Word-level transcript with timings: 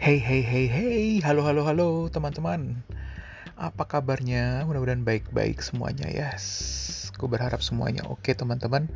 Hey 0.00 0.16
hey 0.16 0.40
hey 0.40 0.64
hey, 0.64 1.20
halo 1.20 1.44
halo 1.44 1.60
halo 1.60 2.08
teman-teman. 2.08 2.80
Apa 3.52 3.84
kabarnya? 3.84 4.64
Mudah-mudahan 4.64 5.04
baik-baik 5.04 5.60
semuanya 5.60 6.08
ya. 6.08 6.32
Yes. 6.32 7.12
Gue 7.20 7.28
berharap 7.28 7.60
semuanya 7.60 8.08
oke 8.08 8.32
teman-teman. 8.32 8.88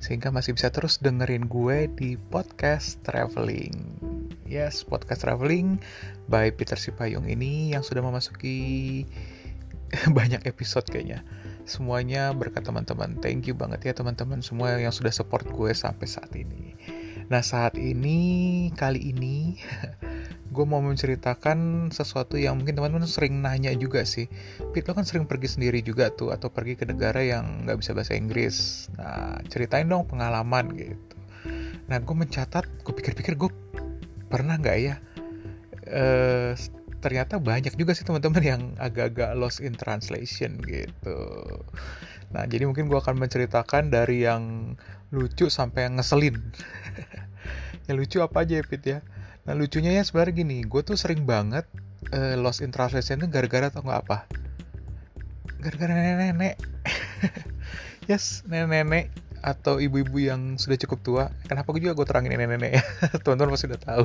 Sehingga 0.00 0.32
masih 0.32 0.56
bisa 0.56 0.72
terus 0.72 0.96
dengerin 0.96 1.52
gue 1.52 1.92
di 1.92 2.16
podcast 2.16 3.04
traveling. 3.04 4.00
Yes, 4.48 4.80
podcast 4.80 5.28
traveling 5.28 5.76
by 6.24 6.48
Peter 6.56 6.80
Sipayung 6.80 7.28
ini 7.28 7.76
yang 7.76 7.84
sudah 7.84 8.00
memasuki 8.00 9.04
banyak 10.16 10.40
episode 10.48 10.88
kayaknya. 10.88 11.20
Semuanya 11.68 12.32
berkat 12.32 12.64
teman-teman. 12.64 13.20
Thank 13.20 13.44
you 13.44 13.52
banget 13.52 13.84
ya 13.84 13.92
teman-teman 13.92 14.40
semua 14.40 14.80
yang 14.80 14.96
sudah 14.96 15.12
support 15.12 15.44
gue 15.52 15.76
sampai 15.76 16.08
saat 16.08 16.32
ini. 16.32 16.72
Nah 17.28 17.44
saat 17.44 17.76
ini, 17.76 18.72
kali 18.72 19.12
ini 19.12 19.60
gue 20.56 20.64
mau 20.64 20.80
menceritakan 20.80 21.92
sesuatu 21.92 22.40
yang 22.40 22.56
mungkin 22.56 22.80
teman-teman 22.80 23.04
sering 23.04 23.44
nanya 23.44 23.76
juga 23.76 24.08
sih. 24.08 24.24
Pit 24.72 24.88
lo 24.88 24.96
kan 24.96 25.04
sering 25.04 25.28
pergi 25.28 25.52
sendiri 25.52 25.84
juga 25.84 26.08
tuh 26.08 26.32
atau 26.32 26.48
pergi 26.48 26.80
ke 26.80 26.88
negara 26.88 27.20
yang 27.20 27.68
nggak 27.68 27.76
bisa 27.84 27.92
bahasa 27.92 28.16
Inggris. 28.16 28.88
Nah 28.96 29.36
ceritain 29.52 29.84
dong 29.84 30.08
pengalaman 30.08 30.72
gitu. 30.72 31.16
Nah 31.92 32.00
gue 32.00 32.16
mencatat, 32.16 32.64
gue 32.64 32.94
pikir-pikir 32.96 33.36
gue 33.36 33.52
pernah 34.32 34.56
nggak 34.56 34.78
ya? 34.80 34.96
Uh, 35.86 36.56
ternyata 37.04 37.38
banyak 37.38 37.76
juga 37.76 37.92
sih 37.92 38.02
teman-teman 38.02 38.42
yang 38.42 38.62
agak-agak 38.80 39.36
lost 39.36 39.60
in 39.60 39.76
translation 39.76 40.56
gitu. 40.64 41.20
Nah 42.32 42.48
jadi 42.48 42.64
mungkin 42.64 42.88
gue 42.88 42.96
akan 42.98 43.20
menceritakan 43.20 43.92
dari 43.92 44.24
yang 44.24 44.74
lucu 45.12 45.52
sampai 45.52 45.86
yang 45.86 46.00
ngeselin. 46.00 46.40
yang 47.86 47.96
lucu 48.00 48.18
apa 48.24 48.42
aja 48.42 48.58
ya 48.58 48.64
Pit 48.64 48.82
ya? 48.82 48.98
Nah 49.46 49.54
lucunya 49.54 49.94
ya 49.94 50.02
sebenarnya 50.02 50.42
gini, 50.42 50.58
gue 50.66 50.82
tuh 50.82 50.98
sering 50.98 51.22
banget 51.22 51.64
uh, 52.10 52.34
lost 52.34 52.62
in 52.62 52.74
translation 52.74 53.22
itu 53.22 53.30
gara-gara 53.30 53.70
tau 53.70 53.86
nggak 53.86 54.00
apa? 54.06 54.18
Gara-gara 55.62 55.94
nenek-nenek. 55.94 56.58
yes, 58.10 58.42
nenek-nenek 58.50 59.14
atau 59.46 59.78
ibu-ibu 59.78 60.18
yang 60.18 60.58
sudah 60.58 60.74
cukup 60.82 60.98
tua. 61.06 61.24
Kenapa 61.46 61.70
gue 61.70 61.86
juga 61.86 61.94
gue 61.94 62.06
terangin 62.10 62.34
nenek-nenek 62.34 62.70
ya? 62.74 62.82
Teman-teman 63.22 63.54
pasti 63.54 63.70
udah 63.70 63.82
tahu. 63.82 64.04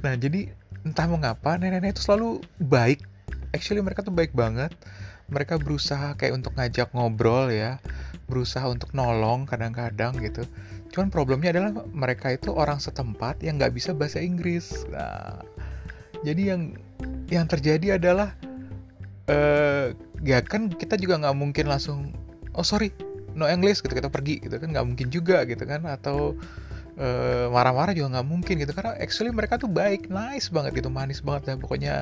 Nah 0.00 0.16
jadi 0.16 0.48
entah 0.88 1.06
mengapa 1.06 1.60
nenek-nenek 1.60 2.00
itu 2.00 2.02
selalu 2.08 2.40
baik. 2.56 3.04
Actually 3.52 3.84
mereka 3.84 4.00
tuh 4.00 4.16
baik 4.16 4.32
banget. 4.32 4.72
Mereka 5.28 5.60
berusaha 5.60 6.16
kayak 6.16 6.40
untuk 6.40 6.52
ngajak 6.56 6.92
ngobrol 6.92 7.48
ya, 7.48 7.80
berusaha 8.28 8.64
untuk 8.68 8.92
nolong 8.96 9.44
kadang-kadang 9.44 10.16
gitu 10.20 10.44
Cuman 10.92 11.08
problemnya 11.08 11.56
adalah 11.56 11.72
mereka 11.88 12.36
itu 12.36 12.52
orang 12.52 12.78
setempat 12.78 13.40
yang 13.40 13.56
nggak 13.56 13.72
bisa 13.72 13.96
bahasa 13.96 14.20
Inggris. 14.20 14.84
Nah, 14.92 15.40
jadi 16.22 16.54
yang 16.54 16.76
yang 17.32 17.48
terjadi 17.48 17.96
adalah 17.96 18.36
uh, 19.32 19.96
ya 20.22 20.38
kan 20.44 20.70
kita 20.70 20.94
juga 21.00 21.18
nggak 21.18 21.36
mungkin 21.36 21.66
langsung 21.66 22.12
oh 22.54 22.62
sorry 22.62 22.92
no 23.32 23.48
English 23.48 23.80
gitu 23.80 23.96
kita 23.96 24.12
pergi 24.12 24.44
gitu 24.44 24.60
kan 24.60 24.70
nggak 24.70 24.86
mungkin 24.86 25.08
juga 25.08 25.42
gitu 25.48 25.64
kan 25.64 25.82
atau 25.88 26.36
marah 26.92 27.48
marah-marah 27.48 27.92
juga 27.96 28.20
nggak 28.20 28.28
mungkin 28.28 28.54
gitu 28.60 28.72
karena 28.76 28.92
actually 29.00 29.32
mereka 29.32 29.56
tuh 29.56 29.66
baik 29.66 30.12
nice 30.12 30.52
banget 30.52 30.84
gitu 30.84 30.92
manis 30.92 31.24
banget 31.24 31.42
ya 31.48 31.54
pokoknya 31.56 31.94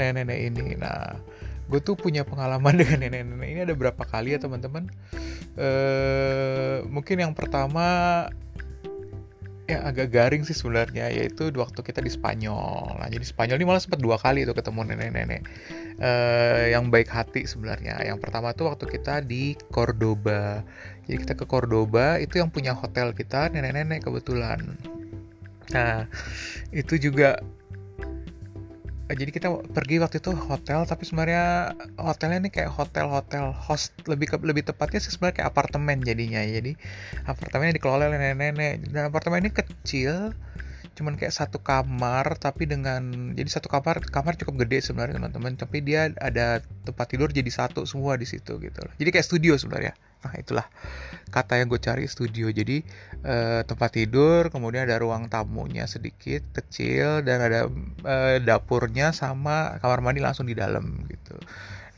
nenek-nenek 0.00 0.38
ini 0.48 0.66
nah 0.80 1.20
gue 1.68 1.80
tuh 1.84 1.94
punya 1.94 2.24
pengalaman 2.24 2.74
dengan 2.80 3.04
nenek-nenek 3.04 3.48
ini 3.48 3.60
ada 3.64 3.74
berapa 3.76 4.02
kali 4.04 4.34
ya 4.34 4.40
teman-teman 4.40 4.88
uh, 5.60 6.84
mungkin 6.88 7.20
yang 7.20 7.32
pertama 7.36 8.26
ya 9.68 9.84
agak 9.84 10.08
garing 10.08 10.48
sih 10.48 10.56
sebenarnya 10.56 11.12
yaitu 11.12 11.52
waktu 11.52 11.84
kita 11.84 12.00
di 12.00 12.08
Spanyol. 12.08 12.96
Nah 12.96 13.08
jadi 13.12 13.20
Spanyol 13.20 13.60
ini 13.60 13.68
malah 13.68 13.84
sempat 13.84 14.00
dua 14.00 14.16
kali 14.16 14.48
tuh 14.48 14.56
ketemu 14.56 14.96
nenek-nenek 14.96 15.44
uh, 16.00 16.72
yang 16.72 16.88
baik 16.88 17.12
hati 17.12 17.44
sebenarnya. 17.44 18.00
Yang 18.00 18.18
pertama 18.24 18.56
tuh 18.56 18.72
waktu 18.72 18.88
kita 18.88 19.20
di 19.20 19.60
Cordoba. 19.68 20.64
Jadi 21.04 21.16
kita 21.20 21.36
ke 21.36 21.44
Cordoba 21.44 22.16
itu 22.16 22.40
yang 22.40 22.48
punya 22.48 22.72
hotel 22.72 23.12
kita 23.12 23.52
nenek-nenek 23.52 24.08
kebetulan. 24.08 24.80
Nah 25.76 26.08
itu 26.72 26.96
juga 26.96 27.36
jadi 29.08 29.30
kita 29.32 29.48
pergi 29.72 30.04
waktu 30.04 30.20
itu 30.20 30.36
hotel 30.36 30.84
tapi 30.84 31.08
sebenarnya 31.08 31.72
hotelnya 31.96 32.44
ini 32.44 32.50
kayak 32.52 32.68
hotel-hotel 32.76 33.56
host 33.56 33.96
lebih 34.04 34.28
ke, 34.28 34.36
lebih 34.44 34.68
tepatnya 34.68 35.00
sih 35.00 35.16
sebenarnya 35.16 35.40
kayak 35.40 35.48
apartemen 35.56 36.04
jadinya. 36.04 36.44
Jadi 36.44 36.76
apartemennya 37.24 37.80
dikelola 37.80 38.12
oleh 38.12 38.20
nenek-nenek. 38.20 38.92
Dan 38.92 39.08
apartemen 39.08 39.48
ini 39.48 39.50
kecil 39.56 40.36
cuman 40.98 41.14
kayak 41.14 41.30
satu 41.30 41.62
kamar 41.62 42.34
tapi 42.42 42.66
dengan 42.66 43.32
jadi 43.38 43.46
satu 43.46 43.70
kamar 43.70 44.02
kamar 44.10 44.34
cukup 44.34 44.66
gede 44.66 44.82
sebenarnya 44.82 45.22
teman-teman 45.22 45.54
tapi 45.54 45.78
dia 45.86 46.10
ada 46.18 46.58
tempat 46.82 47.06
tidur 47.14 47.30
jadi 47.30 47.46
satu 47.46 47.86
semua 47.86 48.18
di 48.18 48.26
situ 48.26 48.58
gitu 48.58 48.82
jadi 48.98 49.08
kayak 49.14 49.26
studio 49.26 49.54
sebenarnya 49.54 49.94
Nah 50.18 50.34
itulah 50.34 50.66
kata 51.30 51.62
yang 51.62 51.70
gue 51.70 51.78
cari 51.78 52.10
studio. 52.10 52.50
Jadi 52.50 52.82
eh, 53.22 53.62
tempat 53.62 53.90
tidur, 53.94 54.50
kemudian 54.50 54.90
ada 54.90 54.98
ruang 54.98 55.30
tamunya 55.30 55.86
sedikit 55.86 56.42
kecil 56.50 57.22
dan 57.22 57.38
ada 57.38 57.60
eh, 58.02 58.42
dapurnya 58.42 59.14
sama 59.14 59.78
kamar 59.78 60.02
mandi 60.02 60.20
langsung 60.22 60.50
di 60.50 60.58
dalam 60.58 61.06
gitu. 61.06 61.38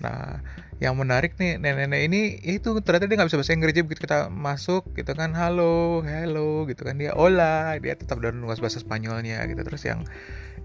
Nah 0.00 0.40
yang 0.80 0.96
menarik 0.96 1.36
nih 1.36 1.60
nenek-nenek 1.60 2.00
ini 2.08 2.20
itu 2.40 2.72
ternyata 2.80 3.04
dia 3.04 3.16
nggak 3.20 3.28
bisa 3.28 3.38
bahasa 3.40 3.52
Inggris. 3.56 3.76
Begitu 3.76 4.00
kita 4.08 4.32
masuk 4.32 4.88
gitu 4.96 5.12
kan 5.12 5.36
halo 5.36 6.00
hello 6.00 6.64
gitu 6.66 6.82
kan. 6.88 6.96
Dia 6.96 7.12
hola 7.12 7.76
dia 7.78 7.94
tetap 7.96 8.20
dengan 8.20 8.48
bahasa 8.48 8.80
Spanyolnya 8.80 9.44
gitu. 9.46 9.60
Terus 9.60 9.82
yang 9.84 10.00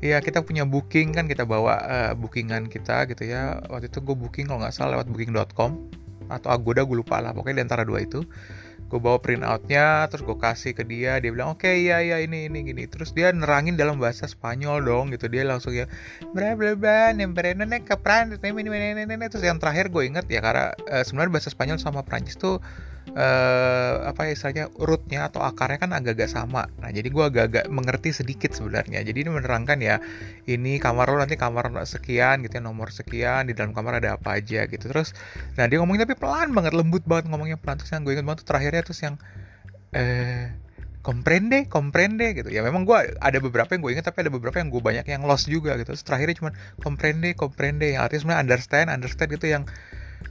ya 0.03 0.19
kita 0.19 0.44
punya 0.44 0.63
booking 0.68 1.16
kan 1.16 1.28
kita 1.28 1.47
bawa 1.47 1.75
uh, 1.84 2.13
bookingan 2.16 2.72
kita 2.72 3.07
gitu 3.12 3.28
ya. 3.28 3.59
Waktu 3.68 3.91
itu 3.91 4.00
gue 4.00 4.16
booking 4.16 4.47
kalau 4.47 4.63
nggak 4.63 4.75
salah 4.75 5.00
lewat 5.00 5.12
booking.com 5.12 5.72
atau 6.31 6.50
Agoda 6.50 6.81
gue 6.88 6.97
lupa 6.97 7.19
lah. 7.19 7.35
Pokoknya 7.35 7.62
di 7.62 7.63
antara 7.67 7.84
dua 7.84 8.02
itu 8.02 8.23
gue 8.85 9.00
bawa 9.01 9.18
print 9.18 9.41
outnya 9.41 10.06
terus 10.07 10.22
gue 10.22 10.38
kasih 10.38 10.78
ke 10.78 10.85
dia. 10.85 11.18
Dia 11.18 11.31
bilang 11.34 11.57
oke 11.57 11.66
okay, 11.66 11.85
iya 11.85 12.01
iya 12.01 12.18
ini 12.22 12.47
ini 12.50 12.62
gini. 12.63 12.84
Terus 12.85 13.12
dia 13.12 13.34
nerangin 13.34 13.75
dalam 13.75 13.97
bahasa 13.97 14.29
Spanyol 14.29 14.85
dong 14.85 15.12
gitu. 15.13 15.25
Dia 15.28 15.44
langsung 15.46 15.73
ya 15.73 15.90
bla 16.31 16.53
bla 16.53 16.78
bla 16.78 17.12
nenek 17.13 17.90
ke 17.90 17.96
Prancis 17.97 18.40
terus 19.31 19.44
yang 19.46 19.57
terakhir 19.57 19.90
gue 19.90 20.03
inget 20.06 20.25
ya 20.29 20.40
karena 20.44 20.72
uh, 20.91 21.03
sebenarnya 21.03 21.31
bahasa 21.34 21.50
Spanyol 21.50 21.78
sama 21.81 22.06
Prancis 22.06 22.38
tuh 22.38 22.62
uh, 23.16 24.12
apa 24.12 24.28
ya 24.28 24.31
istilahnya 24.36 24.66
rootnya 24.76 25.31
atau 25.31 25.42
akarnya 25.42 25.80
kan 25.80 25.92
agak-agak 25.96 26.30
sama. 26.30 26.68
Nah 26.84 26.92
jadi 26.92 27.08
gue 27.08 27.24
agak-agak 27.24 27.66
mengerti 27.72 28.12
sedikit 28.12 28.52
sebenarnya. 28.52 29.02
Jadi 29.02 29.26
ini 29.26 29.31
menerangkan 29.31 29.80
ya 29.80 30.03
ini 30.46 30.78
kamar 30.78 31.09
lo 31.09 31.24
nanti 31.24 31.40
kamar 31.40 31.72
sekian 31.88 32.44
gitu 32.44 32.59
ya 32.59 32.64
nomor 32.64 32.92
sekian 32.92 33.48
di 33.50 33.56
dalam 33.56 33.72
kamar 33.72 34.03
ada 34.03 34.20
apa 34.20 34.38
aja 34.38 34.68
gitu. 34.68 34.92
Terus 34.92 35.16
nah 35.56 35.66
dia 35.66 35.80
ngomongnya 35.80 36.06
tapi 36.06 36.20
pelan 36.20 36.52
banget 36.52 36.76
lembut 36.76 37.03
banget 37.08 37.31
ngomongnya 37.31 37.58
pelan 37.58 37.80
terus 37.80 37.92
yang 37.96 38.03
gue 38.03 38.14
ingat 38.14 38.26
banget 38.28 38.40
tuh 38.44 38.48
terakhirnya 38.52 38.81
terus 38.84 39.00
yang 39.02 39.16
eh 39.96 40.52
comprende, 41.06 41.70
comprende 41.70 42.34
gitu. 42.34 42.50
Ya 42.50 42.66
memang 42.66 42.82
gue 42.82 42.97
ada 43.22 43.38
beberapa 43.38 43.78
yang 43.78 43.82
gue 43.86 43.92
ingat 43.94 44.09
tapi 44.09 44.26
ada 44.26 44.34
beberapa 44.34 44.58
yang 44.58 44.74
gue 44.74 44.82
banyak 44.82 45.06
yang 45.06 45.22
lost 45.30 45.46
juga 45.46 45.78
gitu. 45.78 45.94
Terakhirnya 45.94 46.36
cuma 46.42 46.52
comprende, 46.82 47.38
comprende 47.38 47.94
yang 47.94 48.02
artinya 48.02 48.22
sebenarnya 48.26 48.42
understand, 48.42 48.88
understand 48.90 49.30
gitu 49.38 49.46
yang 49.53 49.64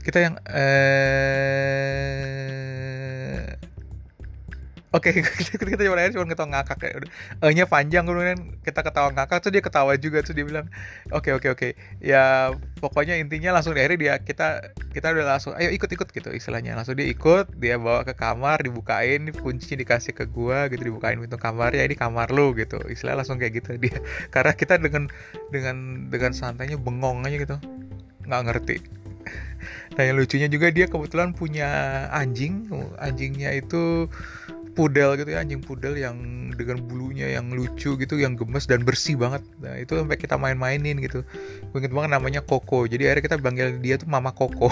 kita 0.05 0.17
yang 0.21 0.35
eh 0.45 2.15
Oke, 4.95 5.11
okay, 5.19 5.27
kita 5.59 5.83
cuma 5.83 5.99
aja 5.99 6.15
cuma 6.15 6.23
ketawa 6.23 6.55
ngakak 6.55 6.79
ya. 6.87 6.95
Udah, 6.95 7.11
nya 7.51 7.67
panjang 7.67 8.07
kemudian 8.07 8.55
kita 8.63 8.79
ketawa 8.79 9.11
ngakak 9.11 9.43
tuh 9.43 9.51
dia 9.51 9.59
ketawa 9.59 9.91
juga 9.99 10.23
tuh 10.23 10.31
dia 10.31 10.47
bilang, 10.47 10.71
"Oke, 11.11 11.35
okay, 11.35 11.51
oke, 11.51 11.51
okay, 11.51 11.75
oke." 11.75 11.75
Okay. 11.75 11.99
Ya 11.99 12.55
pokoknya 12.79 13.19
intinya 13.19 13.51
langsung 13.59 13.75
dari 13.75 13.99
dia 13.99 14.15
kita 14.23 14.71
kita 14.95 15.11
udah 15.11 15.35
langsung 15.35 15.51
ayo 15.59 15.67
ikut-ikut 15.75 16.07
gitu 16.15 16.31
istilahnya. 16.31 16.79
Langsung 16.79 16.95
dia 16.95 17.11
ikut, 17.11 17.59
dia 17.59 17.75
bawa 17.75 18.07
ke 18.07 18.15
kamar, 18.15 18.63
dibukain, 18.63 19.35
kuncinya 19.35 19.83
dikasih 19.83 20.15
ke 20.15 20.31
gua 20.31 20.71
gitu, 20.71 20.87
dibukain 20.87 21.19
pintu 21.19 21.35
kamar 21.35 21.75
ya 21.75 21.83
ini 21.83 21.99
kamar 21.99 22.31
lu 22.31 22.55
gitu. 22.55 22.79
Istilah 22.87 23.19
langsung 23.19 23.35
kayak 23.35 23.59
gitu 23.59 23.75
dia. 23.75 23.99
Karena 24.33 24.55
kita 24.55 24.79
dengan 24.79 25.11
dengan 25.51 26.07
dengan 26.07 26.31
santainya 26.31 26.79
bengong 26.79 27.27
aja 27.27 27.35
gitu. 27.35 27.57
nggak 28.25 28.41
ngerti 28.49 29.04
nah 29.95 30.03
yang 30.03 30.19
lucunya 30.19 30.47
juga 30.51 30.69
dia 30.69 30.85
kebetulan 30.89 31.31
punya 31.31 31.69
anjing. 32.11 32.69
Anjingnya 32.99 33.55
itu 33.55 34.09
pudel 34.75 35.15
gitu 35.15 35.31
ya 35.31 35.39
anjing 35.39 35.63
pudel 35.63 35.95
yang 35.95 36.19
dengan 36.51 36.83
bulunya 36.83 37.31
yang 37.31 37.47
lucu 37.55 37.95
gitu 37.95 38.15
yang 38.19 38.35
gemes 38.35 38.67
dan 38.67 38.83
bersih 38.83 39.15
banget. 39.15 39.41
Nah 39.63 39.79
itu 39.79 39.95
sampai 39.95 40.19
kita 40.19 40.35
main-mainin 40.35 40.99
gitu. 40.99 41.23
Gue 41.71 41.77
inget 41.79 41.95
banget 41.95 42.11
namanya 42.15 42.41
Koko. 42.43 42.83
Jadi 42.85 43.07
akhirnya 43.07 43.23
kita 43.23 43.37
panggil 43.39 43.79
dia 43.79 43.95
tuh 43.95 44.11
Mama 44.11 44.35
Koko 44.35 44.69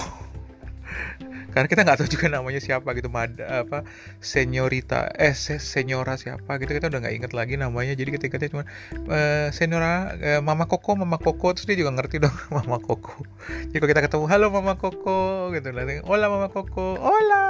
karena 1.54 1.68
kita 1.70 1.80
nggak 1.86 1.98
tahu 2.02 2.08
juga 2.10 2.26
namanya 2.28 2.58
siapa 2.58 2.90
gitu 2.98 3.06
mad 3.08 3.38
apa 3.38 3.86
senyorita 4.18 5.14
eh 5.14 5.32
senyora 5.38 6.18
siapa 6.18 6.58
gitu 6.58 6.74
kita 6.74 6.90
udah 6.90 7.00
nggak 7.06 7.14
inget 7.14 7.32
lagi 7.32 7.54
namanya. 7.54 7.94
Jadi 7.94 8.10
ketika 8.18 8.36
dia 8.42 8.50
cuma 8.50 8.66
e, 8.92 9.48
senyora 9.54 10.18
e, 10.18 10.30
mama 10.42 10.66
koko 10.66 10.98
mama 10.98 11.16
koko 11.16 11.54
terus 11.54 11.70
dia 11.70 11.78
juga 11.78 11.94
ngerti 11.94 12.18
dong 12.18 12.34
mama 12.58 12.82
koko. 12.82 13.22
Jadi 13.70 13.78
kalau 13.78 13.90
kita 13.94 14.02
ketemu 14.02 14.24
halo 14.26 14.46
mama 14.50 14.74
koko 14.74 15.54
gitu 15.54 15.70
lah 15.70 15.86
hola 16.02 16.26
mama 16.26 16.48
koko 16.50 16.98
hola 16.98 17.46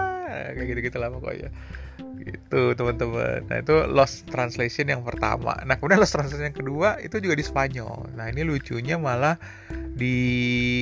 kayak 0.53 0.67
gitu 0.69 0.81
gitu 0.93 0.97
lah 1.01 1.09
pokoknya 1.09 1.49
gitu 2.23 2.77
teman-teman. 2.79 3.43
Nah 3.51 3.59
itu 3.61 3.75
lost 3.91 4.29
translation 4.31 4.87
yang 4.91 5.03
pertama. 5.03 5.59
Nah 5.67 5.75
kemudian 5.79 5.99
lost 5.99 6.15
translation 6.15 6.51
yang 6.53 6.57
kedua 6.57 7.01
itu 7.03 7.19
juga 7.19 7.35
di 7.35 7.45
Spanyol. 7.45 8.15
Nah 8.15 8.31
ini 8.31 8.47
lucunya 8.47 9.01
malah 9.01 9.41
di 9.95 10.17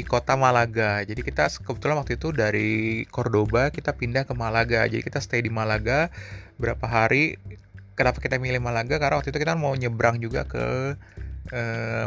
kota 0.08 0.36
Malaga. 0.36 1.04
Jadi 1.04 1.20
kita 1.20 1.48
kebetulan 1.48 2.00
waktu 2.00 2.16
itu 2.16 2.32
dari 2.32 3.04
Cordoba 3.08 3.72
kita 3.72 3.96
pindah 3.96 4.24
ke 4.28 4.34
Malaga. 4.36 4.88
Jadi 4.88 5.04
kita 5.04 5.20
stay 5.20 5.44
di 5.44 5.52
Malaga 5.52 6.08
berapa 6.56 6.84
hari. 6.84 7.40
Kenapa 7.92 8.24
kita 8.24 8.40
milih 8.40 8.64
Malaga? 8.64 8.96
Karena 8.96 9.20
waktu 9.20 9.30
itu 9.30 9.40
kita 9.40 9.52
mau 9.52 9.76
nyebrang 9.76 10.16
juga 10.20 10.48
ke 10.48 10.96
eh, 11.52 12.04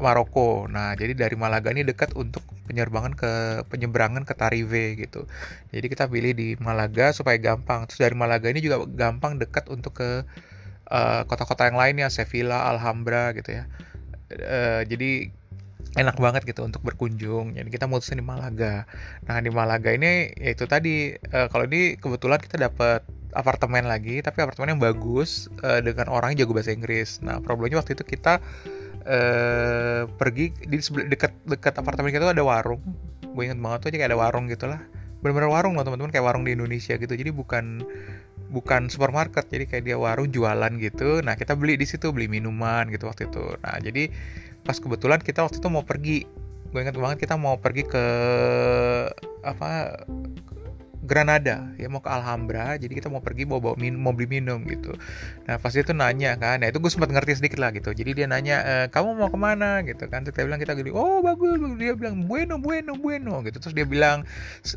Maroko. 0.00 0.64
Nah, 0.70 0.96
jadi 0.96 1.12
dari 1.12 1.36
Malaga 1.36 1.68
ini 1.74 1.84
dekat 1.84 2.16
untuk 2.16 2.40
penyerbangan 2.64 3.12
ke 3.12 3.32
penyeberangan 3.68 4.24
ke 4.24 4.32
Tarife 4.32 4.96
gitu. 4.96 5.28
Jadi 5.74 5.86
kita 5.92 6.08
pilih 6.08 6.32
di 6.32 6.48
Malaga 6.56 7.12
supaya 7.12 7.36
gampang. 7.36 7.84
Terus 7.90 8.00
dari 8.00 8.16
Malaga 8.16 8.48
ini 8.48 8.64
juga 8.64 8.80
gampang 8.88 9.36
dekat 9.36 9.68
untuk 9.68 10.00
ke 10.00 10.24
eh, 10.88 11.22
kota-kota 11.28 11.68
yang 11.68 11.76
lainnya, 11.76 12.08
Sevilla, 12.08 12.70
Alhambra 12.72 13.36
gitu 13.36 13.52
ya. 13.52 13.64
Uh, 14.32 14.80
jadi 14.88 15.28
enak 16.00 16.16
banget 16.16 16.48
gitu 16.48 16.64
untuk 16.64 16.80
berkunjung. 16.80 17.52
Jadi 17.52 17.68
kita 17.68 17.84
mutusin 17.84 18.16
di 18.20 18.24
Malaga. 18.24 18.88
Nah 19.28 19.36
di 19.44 19.52
Malaga 19.52 19.92
ini 19.92 20.32
yaitu 20.40 20.64
tadi 20.64 21.12
uh, 21.36 21.52
kalau 21.52 21.68
ini 21.68 22.00
kebetulan 22.00 22.40
kita 22.40 22.56
dapat 22.56 23.04
apartemen 23.36 23.84
lagi, 23.88 24.24
tapi 24.24 24.40
apartemen 24.40 24.76
yang 24.76 24.80
bagus 24.80 25.52
uh, 25.64 25.84
dengan 25.84 26.08
orang 26.08 26.32
yang 26.32 26.48
jago 26.48 26.56
bahasa 26.56 26.72
Inggris. 26.72 27.20
Nah 27.20 27.44
problemnya 27.44 27.80
waktu 27.80 27.92
itu 27.92 28.04
kita 28.08 28.40
uh, 29.04 30.02
pergi 30.16 30.54
di 30.66 30.78
dekat 31.10 31.32
dekat 31.46 31.74
apartemen 31.78 32.10
kita 32.14 32.30
tuh 32.30 32.34
ada 32.34 32.44
warung. 32.46 32.82
Gue 33.32 33.48
inget 33.48 33.58
banget 33.58 33.78
tuh 33.82 33.88
aja 33.92 33.96
kayak 34.02 34.10
ada 34.12 34.20
warung 34.20 34.46
gitu 34.50 34.68
lah 34.68 34.82
bener-bener 35.22 35.54
warung 35.54 35.78
loh 35.78 35.86
teman-teman 35.86 36.10
kayak 36.10 36.26
warung 36.26 36.42
di 36.42 36.52
Indonesia 36.52 36.98
gitu. 36.98 37.14
Jadi 37.14 37.30
bukan 37.30 37.86
bukan 38.52 38.90
supermarket 38.90 39.48
jadi 39.48 39.64
kayak 39.70 39.84
dia 39.86 39.96
warung 39.96 40.28
jualan 40.28 40.72
gitu. 40.82 41.22
Nah 41.22 41.38
kita 41.38 41.54
beli 41.54 41.78
di 41.78 41.86
situ 41.86 42.10
beli 42.10 42.26
minuman 42.26 42.90
gitu 42.90 43.06
waktu 43.06 43.30
itu. 43.30 43.54
Nah 43.62 43.78
jadi 43.78 44.10
pas 44.66 44.76
kebetulan 44.76 45.22
kita 45.22 45.46
waktu 45.46 45.62
itu 45.62 45.68
mau 45.70 45.86
pergi. 45.86 46.26
Gue 46.74 46.82
inget 46.82 46.98
banget 46.98 47.22
kita 47.22 47.38
mau 47.38 47.54
pergi 47.56 47.86
ke 47.86 48.04
apa 49.46 50.02
Granada 51.02 51.74
ya 51.82 51.90
mau 51.90 51.98
ke 51.98 52.06
Alhambra 52.06 52.78
jadi 52.78 52.94
kita 52.94 53.10
mau 53.10 53.18
pergi 53.18 53.42
mau 53.42 53.58
bawa 53.58 53.74
min 53.74 53.98
mau 53.98 54.14
beli 54.14 54.38
minum 54.38 54.62
gitu. 54.70 54.94
Nah 55.50 55.58
pasti 55.58 55.82
itu 55.82 55.90
nanya 55.90 56.38
kan 56.38 56.62
nah 56.62 56.70
itu 56.70 56.78
gue 56.78 56.90
sempat 56.94 57.10
ngerti 57.10 57.42
sedikit 57.42 57.58
lah 57.58 57.74
gitu. 57.74 57.90
Jadi 57.90 58.22
dia 58.22 58.26
nanya 58.30 58.56
e, 58.62 58.74
kamu 58.94 59.18
mau 59.18 59.26
ke 59.26 59.38
mana? 59.38 59.82
gitu 59.82 60.06
kan. 60.06 60.22
Terus 60.22 60.38
kita 60.38 60.46
bilang 60.46 60.60
kita 60.62 60.78
gini 60.78 60.94
oh 60.94 61.18
bagus, 61.26 61.58
dia 61.74 61.98
bilang 61.98 62.30
bueno 62.30 62.62
bueno 62.62 62.94
bueno. 62.94 63.42
Gitu. 63.42 63.58
Terus 63.58 63.74
dia 63.74 63.82
bilang 63.82 64.22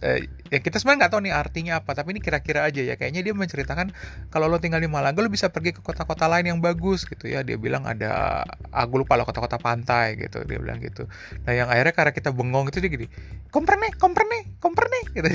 e, 0.02 0.26
ya 0.50 0.58
kita 0.58 0.82
sebenarnya 0.82 1.06
nggak 1.06 1.12
tahu 1.14 1.22
nih 1.30 1.34
artinya 1.34 1.74
apa 1.78 1.92
tapi 1.94 2.18
ini 2.18 2.22
kira-kira 2.26 2.66
aja 2.66 2.82
ya. 2.82 2.98
Kayaknya 2.98 3.22
dia 3.22 3.34
menceritakan 3.38 3.94
kalau 4.34 4.50
lo 4.50 4.58
tinggal 4.58 4.82
di 4.82 4.90
Malaga 4.90 5.22
lo 5.22 5.30
bisa 5.30 5.54
pergi 5.54 5.78
ke 5.78 5.86
kota-kota 5.86 6.26
lain 6.26 6.58
yang 6.58 6.60
bagus 6.60 7.06
gitu 7.06 7.30
ya. 7.30 7.46
Dia 7.46 7.62
bilang 7.62 7.86
ada 7.86 8.42
aku 8.74 9.06
lupa 9.06 9.14
lo 9.14 9.30
kota-kota 9.30 9.62
pantai 9.62 10.18
gitu 10.18 10.42
dia 10.42 10.58
bilang 10.58 10.82
gitu. 10.82 11.06
Nah 11.46 11.54
yang 11.54 11.70
akhirnya 11.70 11.94
karena 11.94 12.12
kita 12.18 12.34
bengong 12.34 12.74
itu 12.74 12.82
dia 12.82 12.90
gini 12.90 13.08
komprene 13.56 13.88
komprene 13.96 14.60
komprene 14.60 15.00
gitu. 15.16 15.30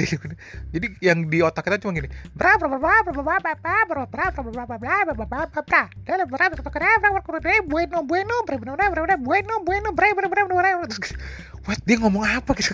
jadi 0.75 0.80
yang 1.05 1.29
di 1.29 1.45
otak 1.45 1.69
kita 1.69 1.83
cuma 1.83 1.93
gini 1.97 2.09
What 11.69 11.85
dia 11.85 12.01
ngomong 12.01 12.25
apa 12.25 12.57
gitu 12.57 12.73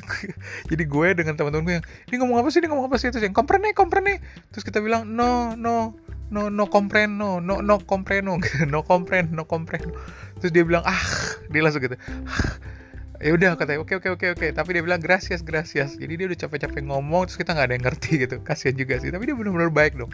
jadi 0.71 0.85
gue 0.87 1.09
dengan 1.19 1.35
teman-teman 1.35 1.65
gue 1.67 1.75
yang 1.83 1.87
dia 2.07 2.17
ngomong 2.23 2.39
apa 2.39 2.49
sih 2.55 2.63
dia 2.63 2.71
ngomong 2.71 2.87
apa 2.87 2.97
sih 3.03 3.11
terus 3.11 3.27
yang 3.27 3.35
komprene 3.35 3.75
komprene 3.75 4.23
terus 4.55 4.63
kita 4.63 4.79
bilang 4.79 5.11
no 5.11 5.59
no 5.59 5.99
no 6.31 6.51
no 6.51 6.65
compreno 6.71 7.43
no 7.43 7.63
no 7.63 7.83
compreno 7.83 8.39
no 8.73 8.81
compreno 8.87 9.31
no 9.35 9.45
compreno 9.47 9.91
terus 10.39 10.55
dia 10.55 10.63
bilang 10.63 10.87
ah 10.87 11.03
dia 11.51 11.61
langsung 11.67 11.83
gitu 11.83 11.99
ah, 12.31 12.59
ya 13.21 13.31
udah 13.35 13.57
katanya 13.57 13.81
oke 13.83 13.95
oke 13.99 14.09
oke 14.19 14.27
oke. 14.37 14.47
Tapi 14.53 14.69
dia 14.73 14.83
bilang 14.85 15.01
gracias 15.01 15.41
gracias. 15.41 15.97
Jadi 15.97 16.13
dia 16.17 16.27
udah 16.29 16.39
capek-capek 16.47 16.83
ngomong 16.85 17.29
terus 17.29 17.39
kita 17.41 17.57
nggak 17.57 17.67
ada 17.67 17.75
yang 17.75 17.85
ngerti 17.85 18.13
gitu. 18.27 18.37
Kasihan 18.47 18.77
juga 18.77 19.01
sih 19.01 19.11
tapi 19.13 19.29
dia 19.29 19.37
benar-benar 19.37 19.71
baik 19.73 19.97
dong. 19.97 20.13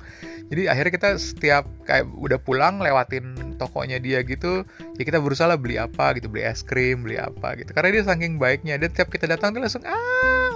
Jadi 0.48 0.70
akhirnya 0.70 0.92
kita 0.92 1.08
setiap 1.18 1.64
kayak 1.88 2.06
udah 2.12 2.38
pulang 2.38 2.78
lewatin 2.82 3.56
tokonya 3.56 4.02
dia 4.02 4.26
gitu 4.26 4.66
ya 4.98 5.02
kita 5.06 5.22
berusaha 5.22 5.46
lah 5.46 5.58
beli 5.60 5.78
apa 5.78 6.18
gitu 6.18 6.26
beli 6.26 6.42
es 6.42 6.62
krim 6.66 7.06
beli 7.06 7.18
apa 7.18 7.54
gitu. 7.58 7.70
Karena 7.74 7.94
dia 7.94 8.02
saking 8.06 8.38
baiknya 8.42 8.78
dan 8.78 8.90
tiap 8.90 9.08
kita 9.08 9.30
datang 9.30 9.54
dia 9.54 9.62
langsung 9.62 9.82
ah 9.86 10.50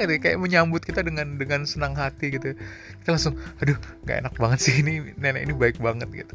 gitu 0.00 0.16
kayak 0.16 0.40
menyambut 0.40 0.80
kita 0.80 1.04
dengan 1.04 1.36
dengan 1.36 1.68
senang 1.68 1.92
hati 1.92 2.32
gitu. 2.32 2.56
Kita 3.04 3.08
langsung 3.16 3.36
aduh 3.60 3.76
nggak 4.08 4.16
enak 4.26 4.34
banget 4.40 4.58
sih 4.64 4.74
ini 4.80 5.12
nenek 5.20 5.44
ini 5.44 5.54
baik 5.54 5.76
banget 5.78 6.08
gitu 6.12 6.34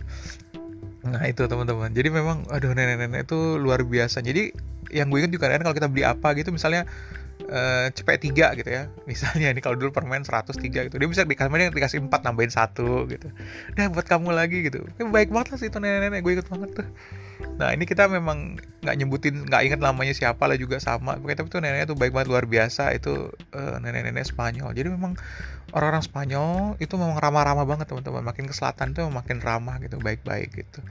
Nah 1.05 1.23
itu 1.29 1.45
teman-teman. 1.45 1.93
Jadi 1.93 2.09
memang 2.09 2.49
aduh 2.49 2.73
nenek-nenek 2.73 3.29
itu 3.29 3.61
luar 3.61 3.85
biasa. 3.85 4.25
Jadi 4.25 4.49
yang 4.89 5.09
gue 5.09 5.21
ingat 5.21 5.33
juga 5.33 5.49
kan 5.49 5.61
kalau 5.61 5.75
kita 5.77 5.89
beli 5.89 6.03
apa 6.05 6.33
gitu 6.37 6.49
misalnya 6.53 6.85
uh, 7.49 7.87
cepet 7.93 8.29
tiga 8.29 8.53
gitu 8.57 8.69
ya. 8.69 8.89
Misalnya 9.09 9.53
ini 9.53 9.61
kalau 9.61 9.77
dulu 9.77 9.93
permen 9.93 10.25
103 10.25 10.61
gitu. 10.61 10.95
Dia 10.95 11.09
bisa 11.09 11.23
dikasih 11.25 11.71
dikasih 11.73 11.99
empat 12.05 12.25
nambahin 12.25 12.51
satu 12.53 13.05
gitu. 13.09 13.29
Dan 13.77 13.93
buat 13.93 14.05
kamu 14.05 14.33
lagi 14.33 14.65
gitu. 14.65 14.85
Ya, 14.97 15.05
baik 15.05 15.29
banget 15.33 15.55
lah 15.55 15.57
sih 15.61 15.69
itu 15.69 15.77
nenek-nenek. 15.77 16.21
Gue 16.25 16.33
inget 16.37 16.47
banget 16.49 16.69
tuh. 16.83 16.87
Nah 17.59 17.71
ini 17.75 17.83
kita 17.83 18.07
memang 18.07 18.59
nggak 18.83 18.95
nyebutin 18.95 19.35
nggak 19.47 19.61
inget 19.67 19.79
namanya 19.81 20.13
siapa 20.15 20.43
lah 20.45 20.57
juga 20.57 20.81
sama. 20.81 21.17
Tapi 21.17 21.47
tuh 21.49 21.61
neneknya 21.61 21.89
tuh 21.89 21.97
baik 21.97 22.11
banget 22.15 22.27
luar 22.31 22.45
biasa. 22.49 22.93
Itu 22.95 23.33
uh, 23.53 23.75
nenek-nenek 23.81 24.25
Spanyol. 24.25 24.73
Jadi 24.73 24.87
memang 24.93 25.13
orang-orang 25.73 26.03
Spanyol 26.03 26.79
itu 26.81 26.95
memang 26.95 27.19
ramah-ramah 27.19 27.65
banget 27.67 27.91
teman-teman. 27.91 28.23
Makin 28.25 28.45
ke 28.49 28.55
selatan 28.55 28.97
tuh 28.97 29.07
makin 29.11 29.43
ramah 29.43 29.77
gitu 29.81 30.01
baik-baik 30.01 30.51
gitu 30.51 30.81